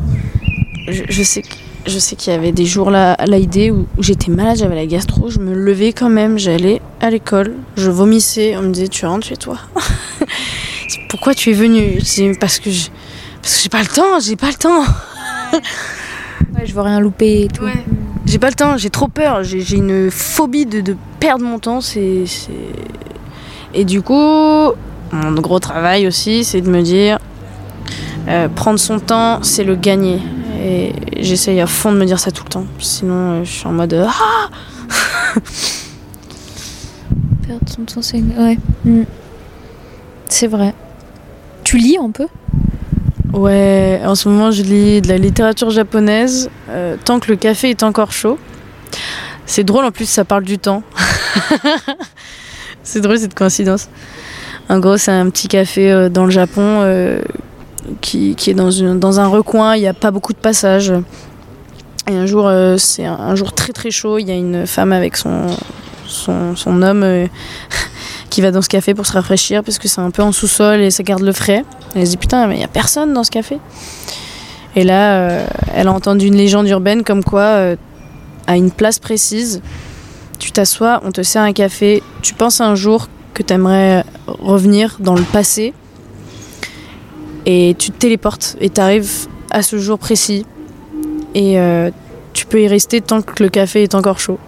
[0.86, 1.48] Je, je sais que-
[1.86, 4.86] je sais qu'il y avait des jours là, à l'idée où, j'étais malade, j'avais la
[4.86, 9.04] gastro, je me levais quand même, j'allais à l'école, je vomissais, on me disait tu
[9.06, 9.58] rentres chez toi.
[11.08, 11.98] Pourquoi tu es venu?
[12.40, 12.88] Parce que je-
[13.42, 14.82] parce que j'ai pas le temps, j'ai pas le temps.
[16.54, 17.64] Ouais, je veux rien louper et tout.
[18.26, 21.80] J'ai pas le temps, j'ai trop peur, j'ai une phobie de, de perdre mon temps.
[21.80, 22.50] C'est, c'est-
[23.74, 24.14] Et du coup,
[25.12, 27.18] mon gros travail aussi, c'est de me dire
[28.28, 30.18] euh, prendre son temps, c'est le gagner.
[30.64, 32.64] Et j'essaye à fond de me dire ça tout le temps.
[32.78, 34.48] Sinon, euh, je suis en mode euh, ah
[37.46, 38.22] Perdre son temps, c'est.
[38.22, 38.56] Ouais.
[38.86, 39.02] Mm.
[40.26, 40.72] C'est vrai.
[41.64, 42.26] Tu lis un peu?
[43.34, 47.68] Ouais, en ce moment, je lis de la littérature japonaise euh, tant que le café
[47.68, 48.38] est encore chaud.
[49.44, 50.82] C'est drôle, en plus, ça parle du temps.
[52.82, 53.90] c'est drôle cette coïncidence.
[54.70, 56.80] En gros, c'est un petit café dans le Japon
[58.00, 60.92] qui, est dans, un recoin, il n'y a pas beaucoup de passages.
[62.10, 64.92] Et un jour, euh, c'est un, jour très très chaud, il y a une femme
[64.92, 65.46] avec son,
[66.06, 67.26] son, homme euh,
[68.30, 70.80] qui va dans ce café pour se rafraîchir parce que c'est un peu en sous-sol
[70.80, 71.64] et ça garde le frais.
[71.94, 73.58] Elle se dit putain, mais il n'y a personne dans ce café.
[74.76, 77.76] Et là, euh, elle a entendu une légende urbaine comme quoi,
[78.46, 79.62] à une place précise,
[80.38, 84.96] tu t'assois, on te sert un café, tu penses un jour que tu aimerais revenir
[85.00, 85.72] dans le passé
[87.46, 90.44] et tu te téléportes et tu arrives à ce jour précis
[91.34, 91.90] et euh,
[92.32, 94.38] tu peux y rester tant que le café est encore chaud.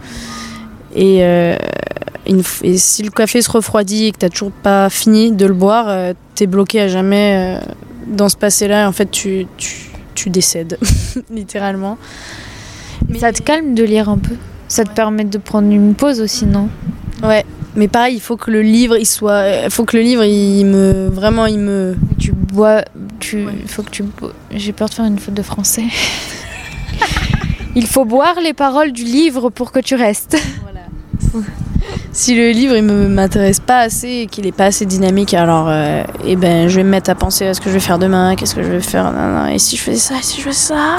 [0.94, 1.56] Et, euh,
[2.26, 5.30] une f- et si le café se refroidit et que tu n'as toujours pas fini
[5.32, 7.72] de le boire, euh, tu es bloqué à jamais euh,
[8.06, 10.78] dans ce passé-là et en fait tu, tu, tu décèdes,
[11.30, 11.98] littéralement.
[13.18, 14.34] Ça te calme de lire un peu?
[14.68, 16.68] Ça te permet de prendre une pause aussi, non?
[17.22, 17.44] Ouais,
[17.76, 20.64] mais pareil, il faut que le livre, il soit, il faut que le livre, il
[20.64, 21.94] me, vraiment, il me.
[22.48, 22.82] Tu bois,
[23.18, 23.52] tu, Ouais.
[23.66, 24.02] faut que tu.
[24.04, 25.84] bo- J'ai peur de faire une faute de français.
[27.74, 30.36] Il faut boire les paroles du livre pour que tu restes.
[32.12, 35.66] Si le livre, il me m'intéresse pas assez et qu'il est pas assez dynamique, alors,
[35.68, 37.98] euh, eh ben, je vais me mettre à penser à ce que je vais faire
[37.98, 40.38] demain, qu'est-ce que je vais faire, nan, nan, et si je faisais ça, et si
[40.38, 40.96] je faisais ça?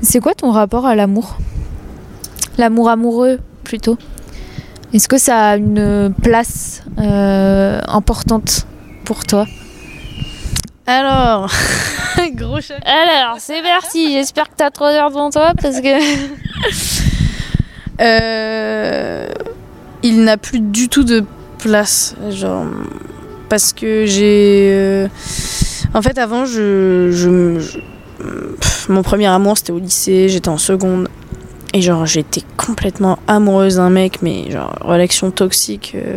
[0.00, 1.36] C'est quoi ton rapport à l'amour?
[2.56, 3.98] L'amour amoureux, plutôt.
[4.94, 8.66] Est-ce que ça a une place euh, importante
[9.04, 9.44] pour toi?
[10.86, 11.50] Alors,
[12.34, 12.58] gros.
[12.84, 14.12] Alors, c'est parti.
[14.12, 15.98] J'espère que t'as trois heures devant toi parce que.
[18.00, 19.28] Euh,
[20.02, 21.24] il n'a plus du tout de
[21.58, 22.64] place, genre
[23.48, 24.68] parce que j'ai.
[24.72, 25.08] euh,
[25.94, 27.78] en fait, avant, je, je- je-
[28.60, 31.08] pff, mon premier amour c'était au lycée, j'étais en seconde.
[31.76, 35.92] Et genre j'étais complètement amoureuse d'un mec, mais genre relation toxique.
[35.96, 36.16] euh,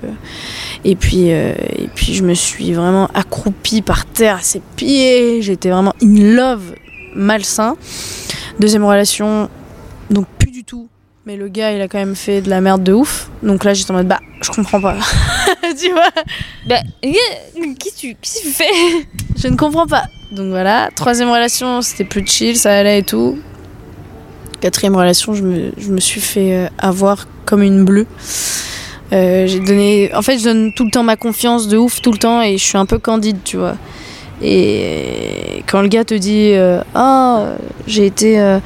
[0.85, 5.41] et puis euh, et puis je me suis vraiment accroupie par terre à ses pieds.
[5.41, 6.75] J'étais vraiment in love,
[7.15, 7.75] malsain.
[8.59, 9.49] Deuxième relation,
[10.11, 10.87] donc plus du tout.
[11.25, 13.29] Mais le gars, il a quand même fait de la merde de ouf.
[13.43, 14.95] Donc là, j'étais en mode, bah, je comprends pas.
[15.77, 16.09] tu vois?
[16.67, 19.07] Bah, que tu, qu'est-ce que tu fais?
[19.35, 20.03] Je ne comprends pas.
[20.31, 20.89] Donc voilà.
[20.95, 23.39] Troisième relation, c'était plus chill, ça allait et tout.
[24.61, 28.07] Quatrième relation, je me, je me suis fait euh, avoir comme une bleue.
[29.13, 30.11] Euh, j'ai donné.
[30.15, 32.57] En fait, je donne tout le temps ma confiance de ouf, tout le temps, et
[32.57, 33.75] je suis un peu candide, tu vois.
[34.41, 36.53] Et quand le gars te dit
[36.95, 38.57] Ah, euh, j'ai été.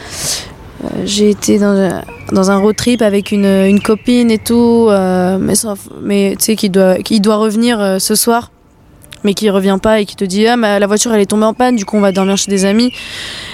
[1.04, 5.54] j'ai été dans un, dans un road trip avec une, une copine et tout, mais,
[6.02, 8.50] mais tu sais qu'il doit, qu'il doit revenir ce soir,
[9.24, 11.46] mais qui revient pas et qui te dit ah mais la voiture elle est tombée
[11.46, 12.92] en panne, du coup on va dormir chez des amis.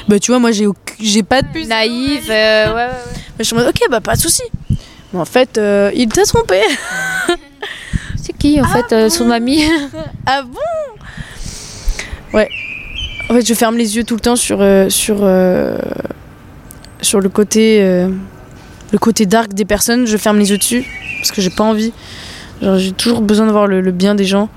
[0.08, 0.68] Bah tu vois moi j'ai
[1.00, 1.68] j'ai pas de puce.
[1.68, 2.90] Naïve, euh, ouais, ouais, ouais.
[3.38, 4.44] Mais je suis en mode ok bah pas de souci.
[5.14, 6.62] Mais en fait euh, il t'a trompé.
[8.16, 9.64] C'est qui en fait euh, son ami
[10.26, 10.60] ah bon
[12.34, 12.50] Ouais.
[13.30, 15.78] En fait je ferme les yeux tout le temps sur euh, sur euh,
[17.02, 20.08] sur le côté le côté dark des personnes.
[20.08, 20.86] Je ferme les yeux dessus
[21.20, 21.94] parce que j'ai pas envie.
[22.62, 24.50] J'ai toujours besoin de voir le, le bien des gens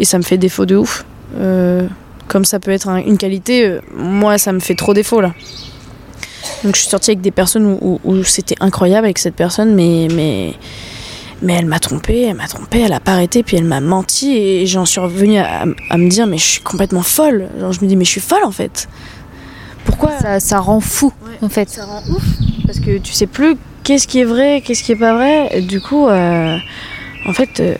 [0.00, 1.04] et ça me fait défaut de ouf.
[1.36, 1.86] Euh,
[2.26, 5.32] comme ça peut être un- une qualité, euh, moi ça me fait trop défaut là.
[6.64, 9.74] Donc je suis sortie avec des personnes où, où- où c'était incroyable avec cette personne,
[9.74, 10.54] mais mais
[11.40, 14.36] mais elle m'a trompée, elle m'a trompée, elle a pas arrêté, puis elle m'a menti
[14.36, 17.48] et j'en suis revenue à, à me dire mais je suis complètement folle.
[17.60, 18.88] Genre je me dis mais je suis folle en fait.
[19.84, 21.68] Pourquoi ça, ça rend fou en fait.
[21.70, 22.24] ça rend ouf
[22.66, 25.48] parce que tu sais plus qu'est-ce qui est vrai, qu'est-ce qui est pas vrai.
[25.52, 26.56] Et du coup, euh,
[27.26, 27.74] en fait, euh,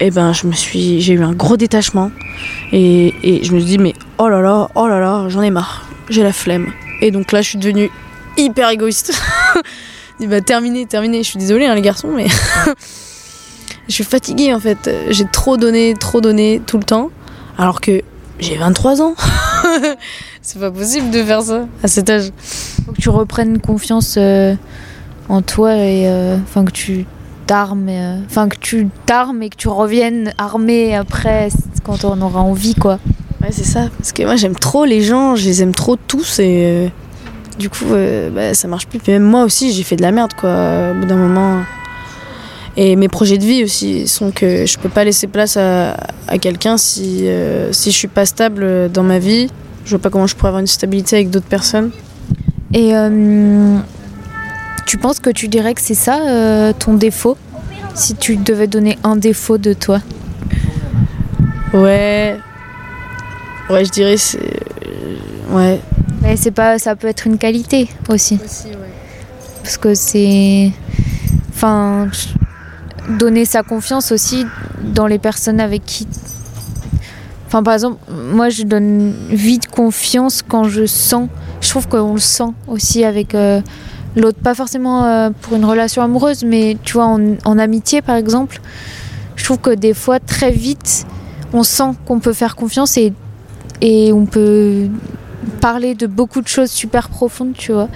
[0.00, 2.10] eh ben, je me suis, j'ai eu un gros détachement
[2.72, 5.50] et, et je me suis dit mais oh là là, oh là là, j'en ai
[5.50, 6.72] marre, j'ai la flemme.
[7.00, 7.90] Et donc là, je suis devenue
[8.36, 9.12] hyper égoïste.
[9.54, 9.60] Je
[10.20, 11.22] dis, bah terminé, terminé.
[11.22, 12.26] Je suis désolée hein, les garçons, mais
[13.88, 14.90] je suis fatiguée en fait.
[15.10, 17.10] J'ai trop donné, trop donné tout le temps,
[17.56, 18.02] alors que
[18.40, 19.14] j'ai 23 ans.
[20.42, 22.30] C'est pas possible de faire ça à cet âge.
[22.86, 24.54] Faut que tu reprennes confiance euh,
[25.28, 27.04] en toi et euh, enfin que tu
[27.48, 31.48] t'armes, euh, enfin que tu t'armes et que tu reviennes armé après
[31.82, 33.00] quand on aura envie quoi.
[33.42, 33.88] Ouais, c'est ça.
[33.96, 36.88] Parce que moi, j'aime trop les gens, je les aime trop tous et euh,
[37.58, 38.98] du coup, euh, bah, ça marche plus.
[38.98, 41.62] Puis même moi aussi, j'ai fait de la merde, quoi, au bout d'un moment.
[42.76, 45.96] Et mes projets de vie aussi sont que je peux pas laisser place à,
[46.28, 49.48] à quelqu'un si, euh, si je suis pas stable dans ma vie.
[49.84, 51.90] Je vois pas comment je pourrais avoir une stabilité avec d'autres personnes.
[52.74, 52.92] Et
[54.88, 57.36] tu penses que tu dirais que c'est ça euh, ton défaut?
[57.94, 60.00] Si tu devais donner un défaut de toi?
[61.74, 62.38] Ouais.
[63.68, 64.40] Ouais, je dirais c'est.
[65.50, 65.78] Ouais.
[66.22, 68.40] Mais c'est pas, ça peut être une qualité aussi
[69.62, 70.72] parce que c'est,
[71.50, 72.08] enfin,
[73.18, 74.46] donner sa confiance aussi
[74.82, 76.08] dans les personnes avec qui
[77.46, 81.28] Enfin, par exemple, moi, je donne vite confiance quand je sens.
[81.60, 83.60] Je trouve qu'on le sent aussi avec euh,
[84.20, 84.38] l'autre.
[84.38, 88.60] Pas forcément euh, pour une relation amoureuse, mais tu vois, en, amitié, par exemple.
[89.36, 91.06] Je trouve que des fois, très vite,
[91.52, 93.12] on sent qu'on peut faire confiance et,
[93.80, 94.88] et on peut
[95.60, 97.88] parler de beaucoup de choses super profondes, tu vois.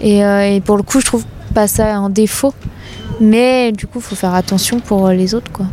[0.00, 2.54] Et, euh, pour le coup, je trouve pas ça un défaut.
[3.20, 5.66] Mais du coup, faut faire attention pour les autres, quoi.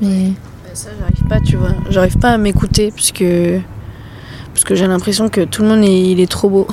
[0.00, 0.32] Mais
[0.74, 1.70] Ça, j'arrive pas, tu vois.
[1.88, 3.58] J'arrive pas à m'écouter parce que,
[4.52, 6.66] parce que j'ai l'impression que tout le monde il est trop beau.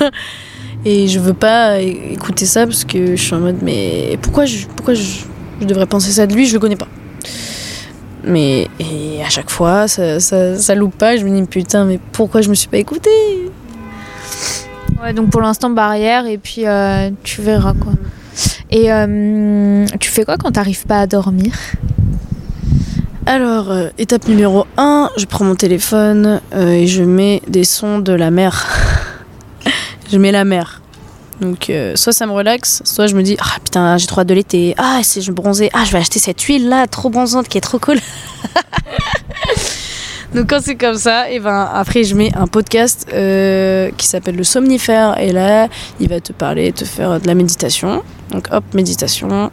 [0.84, 4.66] Et je veux pas écouter ça parce que je suis en mode, mais pourquoi je,
[4.66, 5.24] pourquoi je,
[5.60, 6.46] je devrais penser ça de lui?
[6.46, 6.88] Je le connais pas.
[8.24, 11.16] Mais et à chaque fois, ça, ça, ça loupe pas.
[11.16, 13.10] Je me dis, putain, mais pourquoi je me suis pas écoutée?
[15.02, 17.92] Ouais, donc pour l'instant, barrière, et puis euh, tu verras quoi.
[18.70, 21.52] Et euh, tu fais quoi quand t'arrives pas à dormir?
[23.26, 27.98] Alors, euh, étape numéro 1, je prends mon téléphone euh, et je mets des sons
[27.98, 28.66] de la mer.
[30.10, 30.80] Je mets la mer.
[31.40, 34.26] Donc, euh, soit ça me relaxe, soit je me dis, ah putain, j'ai trop hâte
[34.26, 34.74] de l'été.
[34.76, 37.62] Ah, si je bronzer, ah, je vais acheter cette huile là, trop bronzante, qui est
[37.62, 37.98] trop cool.
[40.34, 44.36] Donc, quand c'est comme ça, et ben après, je mets un podcast euh, qui s'appelle
[44.36, 45.18] Le Somnifère.
[45.18, 48.04] Et là, il va te parler, te faire de la méditation.
[48.30, 49.50] Donc, hop, méditation.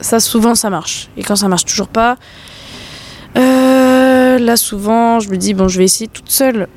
[0.00, 1.08] Ça, souvent, ça marche.
[1.16, 2.16] Et quand ça marche toujours pas,
[3.38, 6.68] euh, là, souvent, je me dis, bon, je vais essayer toute seule.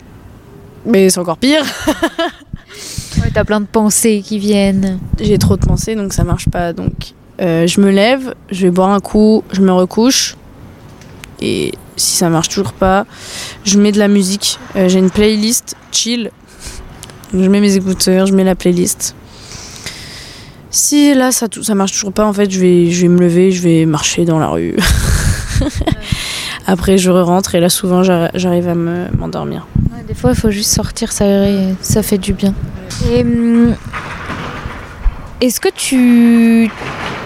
[0.85, 1.65] Mais c'est encore pire.
[3.21, 4.99] Ouais, t'as plein de pensées qui viennent.
[5.19, 6.73] J'ai trop de pensées, donc ça marche pas.
[6.73, 10.35] Donc, euh, je me lève, je vais boire un coup, je me recouche.
[11.41, 13.05] Et si ça marche toujours pas,
[13.63, 14.59] je mets de la musique.
[14.75, 16.31] Euh, J'ai une playlist chill.
[17.33, 19.15] Je mets mes écouteurs, je mets la playlist.
[20.71, 23.51] Si là ça, ça marche toujours pas, en fait, je vais, je vais me lever,
[23.51, 24.75] je vais marcher dans la rue.
[26.67, 29.67] Après, je rentre et là, souvent, j'arri- j'arrive à me- m'endormir.
[30.07, 31.23] Des fois, il faut juste sortir, ça,
[32.03, 32.53] fait du bien.
[33.11, 33.75] Et hum,
[35.41, 36.69] est-ce que tu,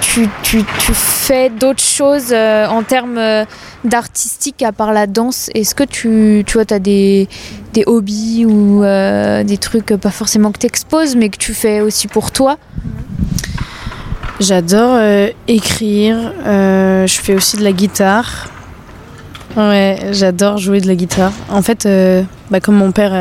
[0.01, 3.45] tu, tu, tu fais d'autres choses euh, en termes euh,
[3.85, 5.49] d'artistique à part la danse?
[5.55, 7.27] Est-ce que tu, tu vois, as des,
[7.73, 11.81] des hobbies ou euh, des trucs, pas forcément que tu exposes, mais que tu fais
[11.81, 12.57] aussi pour toi?
[14.39, 16.17] J'adore euh, écrire.
[16.45, 18.49] euh, je fais aussi de la guitare.
[19.55, 21.31] Ouais, j'adore jouer de la guitare.
[21.49, 23.13] En fait, euh, bah, comme mon père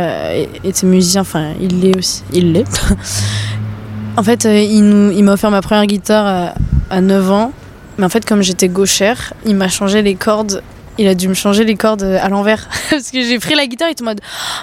[0.65, 2.23] était musicien, enfin, il l'est aussi.
[2.33, 2.65] Il l'est.
[4.17, 6.55] en fait, il, il m'a offert ma première guitare
[6.91, 7.53] à, à 9 ans.
[7.99, 10.63] Mais en fait, comme j'étais gauchère, il m'a changé les cordes.
[10.99, 12.67] Il a dû me changer les cordes à l'envers.
[12.91, 14.21] Parce que j'ai pris la guitare et tout en mode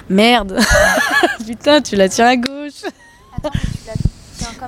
[0.08, 0.58] Merde
[1.46, 2.82] Putain, tu la tiens à gauche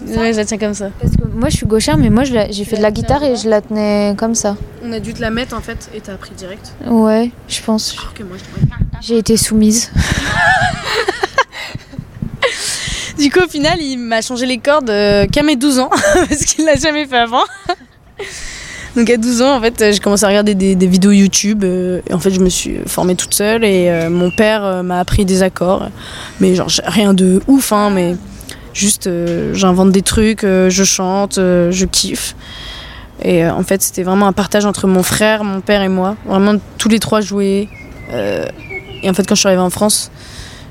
[0.06, 0.90] Ouais, je la tiens comme ça.
[1.00, 3.48] Parce que moi, je suis gauchère, mais moi, j'ai fait de la guitare et je
[3.48, 4.56] la tenais comme ça.
[4.84, 6.72] On a dû te la mettre en fait et t'as appris direct.
[6.86, 7.94] Ouais, je pense.
[7.98, 9.90] Alors que moi je J'ai été soumise.
[13.18, 16.44] Du coup au final il m'a changé les cordes euh, qu'à mes 12 ans parce
[16.44, 17.44] qu'il l'a jamais fait avant.
[18.96, 21.62] Donc à 12 ans en fait euh, j'ai commencé à regarder des, des vidéos YouTube
[21.62, 24.82] euh, et en fait je me suis formée toute seule et euh, mon père euh,
[24.82, 25.88] m'a appris des accords
[26.40, 28.16] mais genre rien de ouf hein mais
[28.72, 32.34] juste euh, j'invente des trucs, euh, je chante, euh, je kiffe.
[33.24, 36.16] Et en fait c'était vraiment un partage entre mon frère, mon père et moi.
[36.26, 37.68] Vraiment tous les trois jouer.
[38.10, 38.46] Euh,
[39.02, 40.10] et en fait quand je suis arrivée en France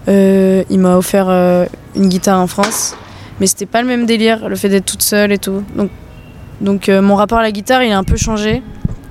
[0.08, 1.30] il m'a offert
[1.96, 2.96] une guitare en France,
[3.40, 5.64] mais c'était pas le même délire, le fait d'être toute seule et tout.
[5.76, 5.92] Donc,
[6.60, 8.64] donc mon rapport à la guitare, il a un peu changé.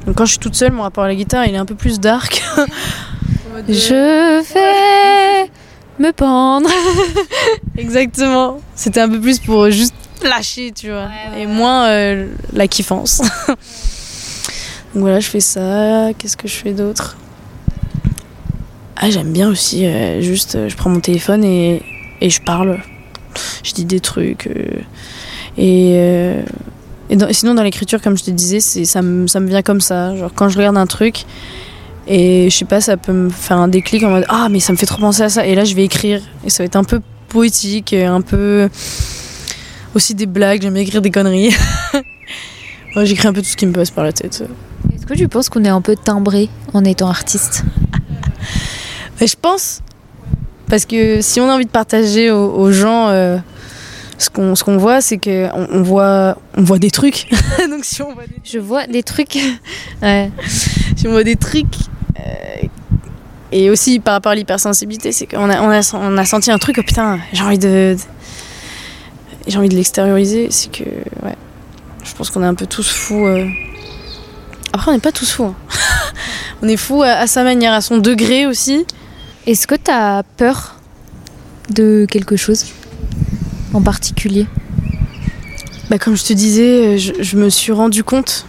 [0.05, 1.76] Donc quand je suis toute seule, mon rapport à la guitare, il est un peu
[1.76, 2.43] plus dark.
[3.68, 5.51] Je vais
[6.01, 6.68] me pendre.
[7.76, 8.59] Exactement.
[8.74, 9.94] C'était un peu plus pour juste
[10.24, 13.18] lâcher, tu vois, et moins euh, la kiffance.
[13.48, 13.57] donc
[14.94, 16.09] voilà, je fais ça.
[16.18, 17.16] Qu'est-ce que je fais d'autre?
[18.96, 21.82] Ah, j'aime bien aussi, euh, juste, euh, je prends mon téléphone et,
[22.20, 22.80] et je parle.
[23.64, 24.46] Je dis des trucs.
[24.46, 24.80] euh,
[25.57, 26.42] et euh,
[27.09, 29.62] et dans- sinon, dans l'écriture, comme je te disais, c'est, ça, me, ça me vient
[29.62, 30.14] comme ça.
[30.16, 31.24] Genre, quand je regarde un truc,
[32.12, 34.72] et je sais pas, ça peut me faire un déclic en mode Ah, mais ça
[34.72, 35.46] me fait trop penser à ça.
[35.46, 36.20] Et là, je vais écrire.
[36.44, 38.68] Et ça va être un peu poétique, et un peu.
[39.94, 41.54] Aussi des blagues, j'aime écrire des conneries.
[42.96, 44.42] Moi, j'écris un peu tout ce qui me passe par la tête.
[44.92, 47.62] Est-ce que tu penses qu'on est un peu timbré en étant artiste?
[49.20, 49.80] Mais je pense.
[50.68, 53.38] Parce que si on a envie de partager aux, aux gens euh,
[54.18, 57.28] ce qu'on ce qu'on voit, c'est qu'on on voit, on voit des trucs.
[57.70, 59.38] Donc si on voit des, Je vois des trucs.
[60.02, 60.30] ouais.
[60.96, 61.76] si on voit des trucs.
[62.26, 62.66] Euh,
[63.52, 66.58] et aussi par rapport à l'hypersensibilité, c'est qu'on a, on a, on a senti un
[66.58, 67.94] truc, oh putain, j'ai envie de.
[67.94, 67.96] de-
[69.46, 70.48] j'ai envie de l'extérioriser.
[70.50, 71.34] C'est que, ouais.
[72.04, 73.26] Je pense qu'on est un peu tous fous.
[73.26, 73.46] euh.
[74.72, 75.44] Après, on n'est pas tous fous.
[75.44, 75.54] hein.
[76.62, 78.86] on est fou à, à sa manière, à son degré aussi.
[79.46, 80.76] Est-ce que tu as peur
[81.70, 82.66] de quelque chose
[83.72, 84.46] en particulier?
[85.88, 88.46] Bah, comme je te disais, je, je me suis rendu compte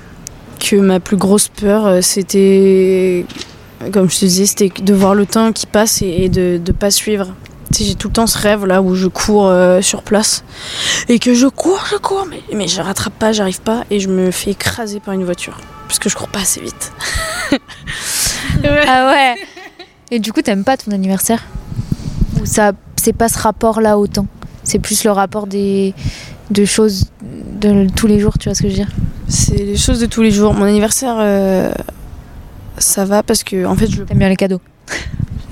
[0.59, 3.25] que ma plus grosse peur, euh, c'était,
[3.91, 6.71] comme je te disais, c'était de voir le temps qui passe et, et de ne
[6.71, 7.33] pas suivre.
[7.71, 10.43] Tu sais, j'ai tout le temps ce rêve là où je cours euh, sur place.
[11.07, 14.09] Et que je cours, je cours, mais, mais je rattrape pas, j'arrive pas et je
[14.09, 15.57] me fais écraser par une voiture.
[15.87, 16.91] Parce que je cours pas assez vite.
[18.63, 19.35] Ah ouais.
[20.11, 21.43] Et du coup, t'aimes pas ton anniversaire?
[22.41, 24.27] Ou ça, c'est pas ce rapport-là autant
[24.63, 25.93] C'est plus le rapport des
[26.49, 28.91] de choses de tous les jours, tu vois ce que je veux dire?
[29.27, 30.53] C'est les choses de tous les jours.
[30.53, 31.71] Mon anniversaire, euh,
[32.81, 34.61] ça va parce que en fait, je, T'aimes bien les cadeaux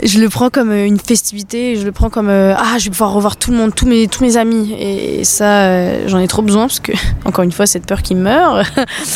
[0.04, 1.76] je le prends comme euh, une festivité.
[1.76, 4.08] Je le prends comme euh, ah, je vais pouvoir revoir tout le monde, tous mes
[4.08, 4.74] tous mes amis.
[4.80, 6.92] Et, ça, euh, j'en ai trop besoin parce que
[7.26, 8.68] encore une fois, cette peur qui meurt.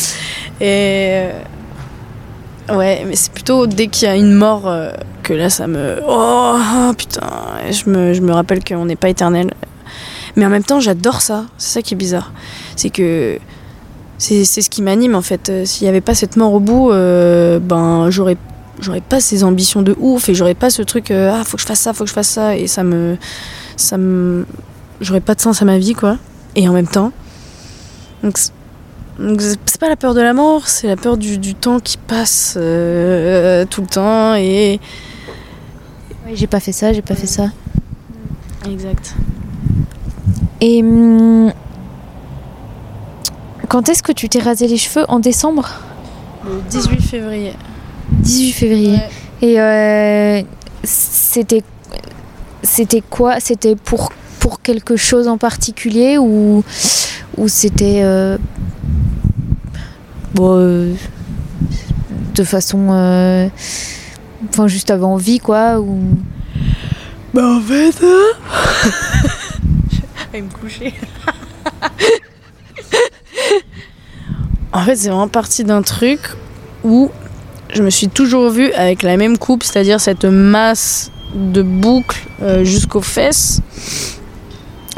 [0.60, 1.24] et
[2.70, 4.92] ouais, mais c'est plutôt dès qu'il y a une mort euh,
[5.22, 7.22] que là, ça me oh putain.
[7.66, 9.52] Et Je me je me rappelle qu'on n'est pas éternel.
[10.36, 11.44] Mais en même temps, j'adore ça.
[11.58, 12.32] C'est ça qui est bizarre.
[12.76, 13.38] C'est que
[14.18, 15.48] c'est ce qui m'anime en fait.
[15.48, 18.36] Euh, S'il n'y avait pas cette mort au bout, euh, ben j'aurais
[18.80, 21.62] j'aurais pas ces ambitions de ouf et j'aurais pas ce truc euh, ah faut que
[21.62, 23.16] je fasse ça, faut que je fasse ça et ça me
[23.76, 24.46] ça me
[25.00, 26.16] j'aurais pas de sens à ma vie quoi.
[26.56, 27.12] Et en même temps,
[28.22, 31.98] donc c'est pas la peur de la mort, c'est la peur du, du temps qui
[31.98, 34.80] passe euh, tout le temps et
[36.26, 37.50] Oui, j'ai pas fait ça, j'ai pas fait ça.
[38.70, 39.14] exact.
[40.60, 41.52] Et hum,
[43.74, 45.68] quand est-ce que tu t'es rasé les cheveux En décembre
[46.44, 47.52] Le 18 février.
[48.08, 48.98] 18 février.
[49.42, 50.40] Et euh,
[50.84, 51.64] c'était
[52.62, 53.40] c'était quoi?
[53.40, 56.62] C'était pour pour quelque chose en particulier ou
[57.36, 58.38] ou c'était euh,
[60.34, 60.94] bon, euh,
[62.36, 63.48] de façon euh,
[64.50, 65.98] enfin juste avant envie quoi ou
[67.34, 67.92] Bah en fait.
[68.04, 68.92] hein.
[69.90, 70.94] Je vais me coucher.
[74.74, 76.20] en fait, c'est vraiment parti d'un truc
[76.82, 77.10] où
[77.72, 82.64] je me suis toujours vue avec la même coupe, c'est-à-dire cette masse de boucles euh,
[82.64, 83.60] jusqu'aux fesses.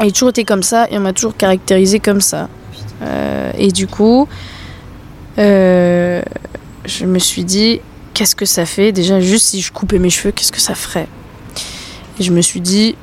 [0.03, 2.49] Et toujours été comme ça et on m'a toujours caractérisé comme ça.
[3.03, 4.27] Euh, et du coup,
[5.37, 6.23] euh,
[6.85, 7.79] je me suis dit,
[8.15, 8.91] qu'est-ce que ça fait?
[8.91, 11.07] Déjà, juste si je coupais mes cheveux, qu'est-ce que ça ferait?
[12.19, 12.95] Et je me suis dit,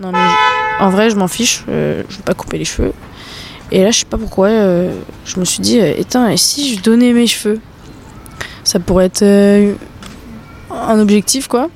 [0.00, 0.12] non
[0.78, 2.92] en vrai, je m'en fiche, je veux pas couper les cheveux.
[3.72, 4.92] Et là, je sais pas pourquoi, euh,
[5.24, 7.60] je me suis dit, euh, Éteins, et si je donnais mes cheveux
[8.62, 9.74] Ça pourrait être euh,
[10.70, 11.68] un objectif, quoi.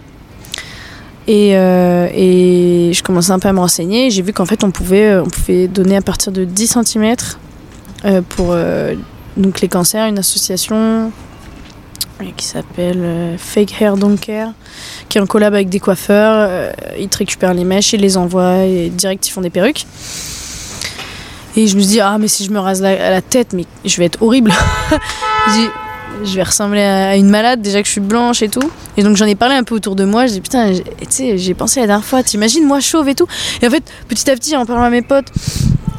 [1.27, 4.07] Et, et je commençais un peu à me renseigner.
[4.07, 7.15] et J'ai vu qu'en fait, on pouvait, on pouvait donner à partir de 10 cm
[8.31, 8.57] pour
[9.37, 11.13] donc les cancers, une association
[12.37, 14.55] qui s'appelle Fake Hair Don't Care,
[15.09, 16.73] qui est en collab avec des coiffeurs.
[16.99, 19.87] Ils te récupèrent les mèches, ils les envoient et direct ils font des perruques.
[21.57, 23.97] Et je me dit, ah, mais si je me rase la, la tête, mais je
[23.97, 24.53] vais être horrible.
[25.49, 25.69] je dis,
[26.25, 28.71] je vais ressembler à une malade, déjà que je suis blanche et tout.
[28.97, 30.27] Et donc j'en ai parlé un peu autour de moi.
[30.27, 33.27] Je dis, putain, tu sais, j'ai pensé la dernière fois, t'imagines moi chauve et tout.
[33.63, 35.29] Et en fait, petit à petit, en parlant à mes potes,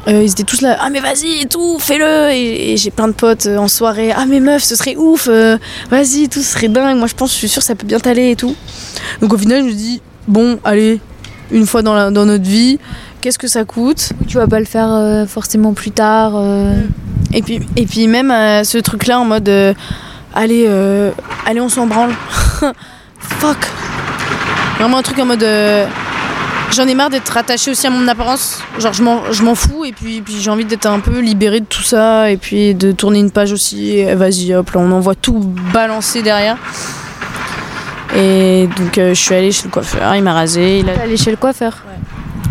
[0.08, 2.30] euh, ils étaient tous là, ah mais vas-y et tout, fais-le.
[2.32, 5.56] Et, j'ai plein de potes euh, en soirée, ah mais meuf, ce serait ouf, euh,
[5.90, 6.98] vas-y, tout, ce serait dingue.
[6.98, 8.54] Moi je pense, je suis sûre, ça peut bien t'aller et tout.
[9.20, 11.00] Donc au final, je me dis, bon, allez,
[11.50, 12.78] une fois dans, dans notre vie,
[13.22, 14.12] qu'est-ce que ça coûte?
[14.28, 16.74] Tu vas pas le faire euh, forcément plus tard euh,
[17.32, 19.48] Et puis, et puis même euh, ce truc-là en mode,
[20.34, 20.68] allez,
[21.46, 22.10] allez, on s'en branle.
[23.18, 23.56] Fuck.
[24.78, 25.46] Vraiment un truc en mode,
[26.72, 28.60] j'en ai marre d'être attachée aussi à mon apparence.
[28.78, 31.82] Genre je m'en, fous et puis, puis j'ai envie d'être un peu libérée de tout
[31.82, 34.04] ça et puis de tourner une page aussi.
[34.14, 35.38] Vas-y, hop, là on envoie tout
[35.72, 36.58] balancer derrière.
[38.14, 41.00] Et donc euh, je suis allée chez le coiffeur, il m'a rasé, il a T'es
[41.00, 41.78] allé chez le coiffeur?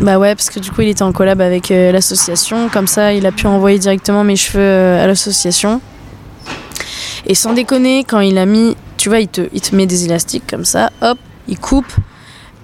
[0.02, 2.70] Bah ouais, parce que du coup, il était en collab avec euh, l'association.
[2.70, 5.80] Comme ça, il a pu envoyer directement mes cheveux euh, à l'association.
[7.28, 10.06] Et sans déconner, quand il a mis, tu vois, il te, il te met des
[10.06, 11.91] élastiques comme ça, hop, il coupe,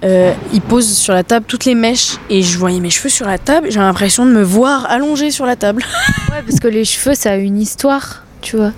[0.04, 2.18] euh, il pose sur la table toutes les mèches.
[2.32, 5.46] Et je voyais mes cheveux sur la table, j'ai l'impression de me voir allongée sur
[5.46, 5.84] la table.
[6.32, 8.74] Ouais, parce que les cheveux, ça a une histoire, tu vois.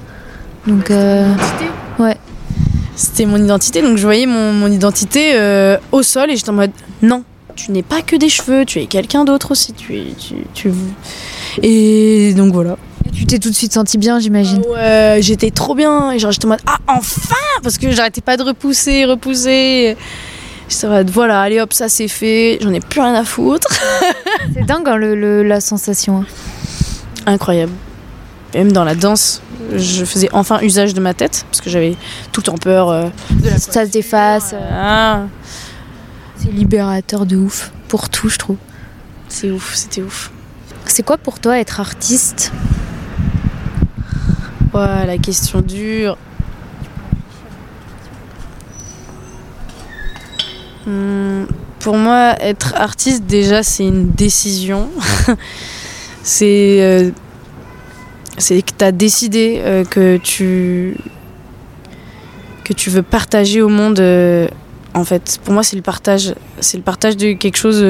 [0.68, 1.28] Donc, euh,
[1.98, 2.16] ouais.
[2.96, 6.54] C'était mon identité, donc je voyais mon, mon identité euh, au sol et j'étais en
[6.54, 7.24] mode non,
[7.66, 9.74] tu n'es pas que des cheveux, tu es quelqu'un d'autre aussi.
[9.74, 10.72] Tu es, tu, tu...
[11.62, 12.78] Et donc voilà.
[13.14, 14.62] Tu t'es tout de suite senti bien, j'imagine.
[14.70, 16.12] Ouais, j'étais trop bien.
[16.12, 19.98] Et genre, j'étais en mode, ah, enfin Parce que j'arrêtais pas de repousser, repousser.
[20.70, 22.60] J'étais en mode, voilà, allez hop, ça c'est fait.
[22.62, 23.68] J'en ai plus rien à foutre.
[24.54, 26.22] C'est dingue, hein, le, le- la sensation.
[26.22, 26.26] hein.
[27.26, 27.74] Incroyable.
[28.54, 29.42] même dans la danse,
[29.76, 31.96] je faisais enfin usage de ma tête parce que j'avais
[32.32, 34.56] tout le temps peur euh, de la ça se déface.
[34.72, 35.24] Ah.
[36.50, 38.58] C'est libérateur de ouf pour tout, je trouve.
[39.28, 40.32] C'est ouf, c'était ouf.
[40.86, 42.52] C'est quoi pour toi être artiste?
[44.74, 46.18] Ouais, la question dure.
[50.88, 51.44] Hmm,
[51.82, 54.90] pour moi, être artiste, déjà, c'est une décision.
[56.24, 57.12] c'est euh,
[58.40, 60.98] c'est que tu as décidé euh, que tu
[62.64, 64.48] que tu veux partager au monde euh,
[64.94, 67.82] en fait pour moi c'est le partage c'est le partage de quelque chose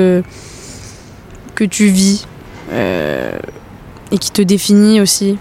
[1.55, 2.27] que tu vis
[2.71, 5.37] et qui te définit aussi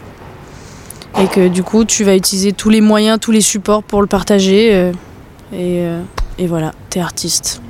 [1.20, 4.06] et que du coup tu vas utiliser tous les moyens tous les supports pour le
[4.06, 4.92] partager
[5.52, 5.84] et,
[6.38, 7.60] et voilà t'es artiste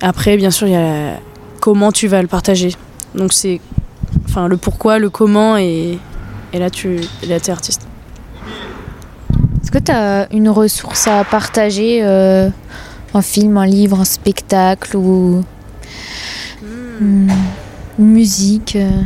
[0.00, 1.18] après, bien sûr, il y a
[1.60, 2.74] comment tu vas le partager.
[3.14, 3.60] Donc c'est
[4.28, 5.98] enfin le pourquoi, le comment et,
[6.52, 7.85] et là tu là, es artiste.
[9.76, 12.48] Que tu as une ressource à partager euh,
[13.12, 15.44] Un film, un livre, un spectacle ou
[16.62, 17.28] hmm.
[17.98, 19.02] une musique euh?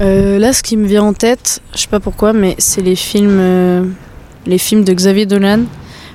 [0.00, 2.96] Euh, Là, ce qui me vient en tête, je sais pas pourquoi, mais c'est les
[2.96, 3.94] films,
[4.46, 5.64] les films de Xavier Dolan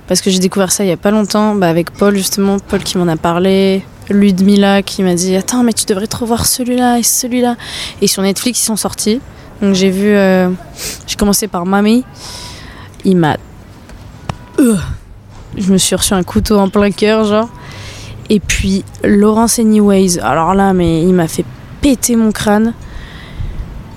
[0.08, 2.82] parce que j'ai découvert ça il y a pas longtemps bah, avec Paul justement, Paul
[2.82, 6.98] qui m'en a parlé, Ludmilla qui m'a dit attends mais tu devrais trop voir celui-là
[6.98, 7.56] et celui-là
[8.02, 9.22] et sur Netflix ils sont sortis
[9.62, 10.50] donc j'ai vu euh,
[11.06, 12.04] j'ai commencé par Mamie
[13.06, 13.38] il m'a
[14.60, 14.78] euh,
[15.58, 17.50] je me suis reçu un couteau en plein cœur genre.
[18.30, 20.20] Et puis Laurence Anyways.
[20.20, 21.46] Alors là mais il m'a fait
[21.82, 22.74] péter mon crâne.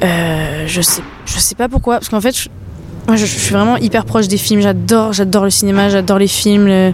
[0.03, 2.35] Euh, je sais je sais pas pourquoi parce qu'en fait
[3.07, 4.63] moi, je, suis vraiment hyper proche des films.
[4.63, 6.93] J'adore, j'adore le cinéma, j'adore les films, euh,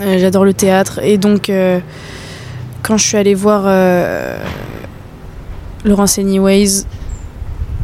[0.00, 0.98] j'adore le théâtre.
[1.04, 1.52] Et donc,
[2.82, 3.62] quand je suis allée voir
[5.84, 6.84] Laurence Anyways,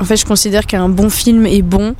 [0.01, 1.95] en fait, je considère qu'un bon film est bon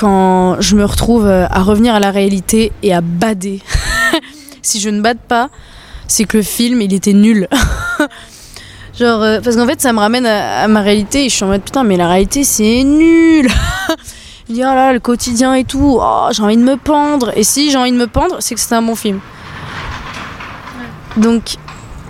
[0.00, 3.60] quand je me retrouve à revenir à la réalité et à bader.
[4.62, 5.50] si je ne bade pas,
[6.08, 7.46] c'est que le film, il était nul.
[8.98, 11.48] Genre, euh, parce qu'en fait, ça me ramène à, ma réalité et je suis en
[11.48, 13.46] mode putain, mais la réalité, c'est nul.
[14.48, 17.30] Il dit, oh là, le quotidien et tout, oh, j'ai envie de me pendre.
[17.36, 19.20] Et si j'ai envie de me pendre, c'est que c'est un bon film.
[21.18, 21.56] Donc,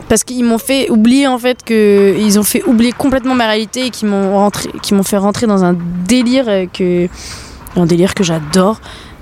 [0.09, 3.87] parce qu'ils m'ont fait oublier en fait que ils ont fait oublier complètement ma réalité
[3.87, 4.51] et qu'ils m'ont
[4.93, 5.77] m'ont fait rentrer dans un
[6.07, 7.09] délire que
[7.77, 8.81] un délire que j'adore.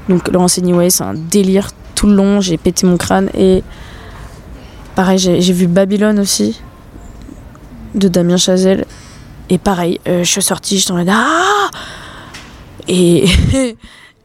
[0.09, 2.41] Donc Laurence Anyway, c'est un délire tout le long.
[2.41, 3.63] J'ai pété mon crâne et
[4.95, 6.61] pareil, j'ai vu Babylone aussi
[7.95, 8.85] de Damien Chazelle.
[9.51, 11.71] Et pareil, euh, je suis sortie, je en mode Ah
[12.87, 13.25] Et.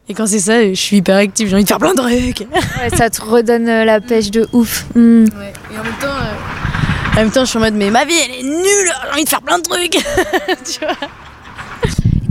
[0.06, 2.46] Et quand c'est ça, je suis hyper active, j'ai envie de faire plein de trucs.
[2.94, 4.84] ça te redonne euh, la pêche de ouf.
[4.94, 5.24] Hmm.
[5.24, 8.12] Et en même temps, euh, en même temps, je suis en mode mais ma vie
[8.22, 9.92] elle est nulle, j'ai envie de faire plein de trucs.
[10.64, 11.08] tu vois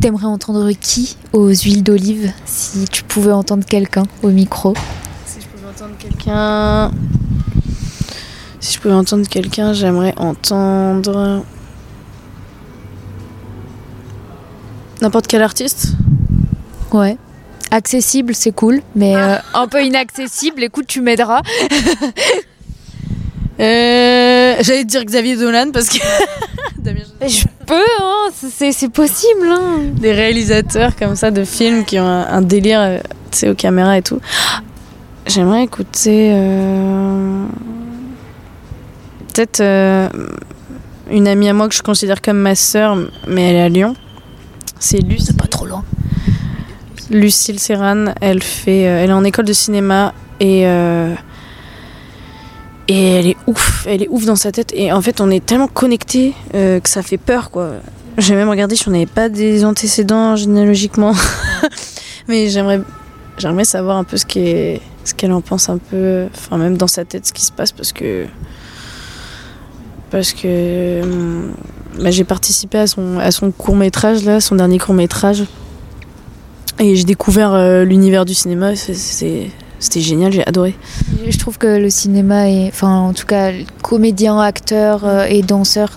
[0.03, 4.73] T'aimerais entendre qui aux huiles d'olive si tu pouvais entendre quelqu'un au micro?
[5.25, 6.91] Si je pouvais entendre quelqu'un,
[8.59, 11.45] si je pouvais entendre quelqu'un, j'aimerais entendre.
[14.99, 15.93] N'importe quel artiste
[16.91, 17.17] Ouais.
[17.71, 20.65] Accessible, c'est cool, mais euh, un peu inaccessible.
[20.65, 21.43] Écoute, tu m'aideras.
[23.59, 25.97] Euh, j'allais te dire Xavier Dolan parce que.
[26.85, 29.47] je peux, hein, c'est possible.
[29.47, 29.79] Hein.
[29.93, 32.97] Des réalisateurs comme ça de films qui ont un, délire, euh,
[33.31, 34.19] tu sais, aux caméras et tout.
[35.25, 36.33] J'aimerais écouter
[39.33, 40.09] peut-être euh,
[41.09, 42.95] une amie à moi que je considère comme ma sœur,
[43.27, 43.95] mais elle est à Lyon.
[44.79, 45.25] C'est Lucille.
[45.27, 45.83] C'est pas trop loin.
[47.09, 51.13] Lucille Serran, elle fait, euh, elle est en école de cinéma et euh,
[52.87, 54.71] et elle est ouf, elle est ouf dans sa tête.
[54.75, 57.71] Et en fait, on est tellement connectés que ça fait peur, quoi.
[58.17, 61.13] J'ai même regardé si on n'avait pas des antécédents généalogiquement.
[62.27, 62.81] Mais j'aimerais,
[63.37, 67.25] j'aimerais savoir un peu ce qu'elle, en pense un peu, enfin même dans sa tête,
[67.25, 68.25] ce qui se passe, parce que
[70.11, 71.51] parce que euh,
[71.99, 75.45] bah, j'ai participé à son, à son court métrage, là, son dernier court métrage.
[76.79, 78.75] Et j'ai découvert euh, l'univers du cinéma,
[79.83, 80.75] c'était génial, j'ai adoré.
[81.27, 83.51] Je trouve que le cinéma, est, enfin en tout cas,
[83.81, 85.89] comédien, acteur euh, et danseur,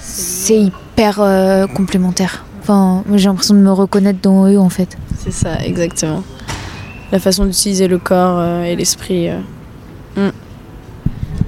[0.00, 2.44] c'est hyper complémentaire.
[2.60, 4.98] Enfin, j'ai l'impression de me reconnaître dans eux en fait.
[5.18, 6.22] C'est ça, exactement.
[7.12, 9.28] La façon d'utiliser le corps et l'esprit.
[10.16, 10.30] Mm.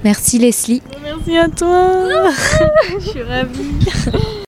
[0.03, 0.81] Merci Leslie.
[1.03, 2.31] Merci à toi.
[2.99, 4.33] Je suis ravie.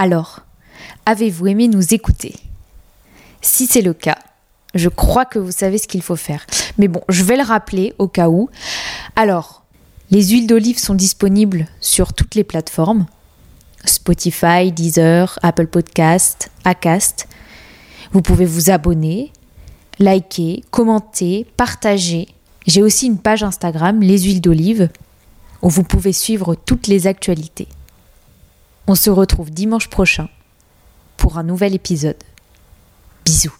[0.00, 0.42] Alors,
[1.06, 2.36] avez-vous aimé nous écouter?
[3.42, 4.18] Si c'est le cas,
[4.76, 6.46] je crois que vous savez ce qu'il faut faire.
[6.78, 8.48] Mais bon, je vais le rappeler au cas où.
[9.16, 9.64] Alors,
[10.12, 13.06] les huiles d'olive sont disponibles sur toutes les plateformes.
[13.84, 17.26] Spotify, Deezer, Apple Podcast, Acast.
[18.12, 19.32] Vous pouvez vous abonner,
[19.98, 22.28] liker, commenter, partager.
[22.68, 24.90] J'ai aussi une page Instagram, les huiles d'olive,
[25.60, 27.66] où vous pouvez suivre toutes les actualités.
[28.90, 30.30] On se retrouve dimanche prochain
[31.18, 32.16] pour un nouvel épisode.
[33.26, 33.52] Bisous.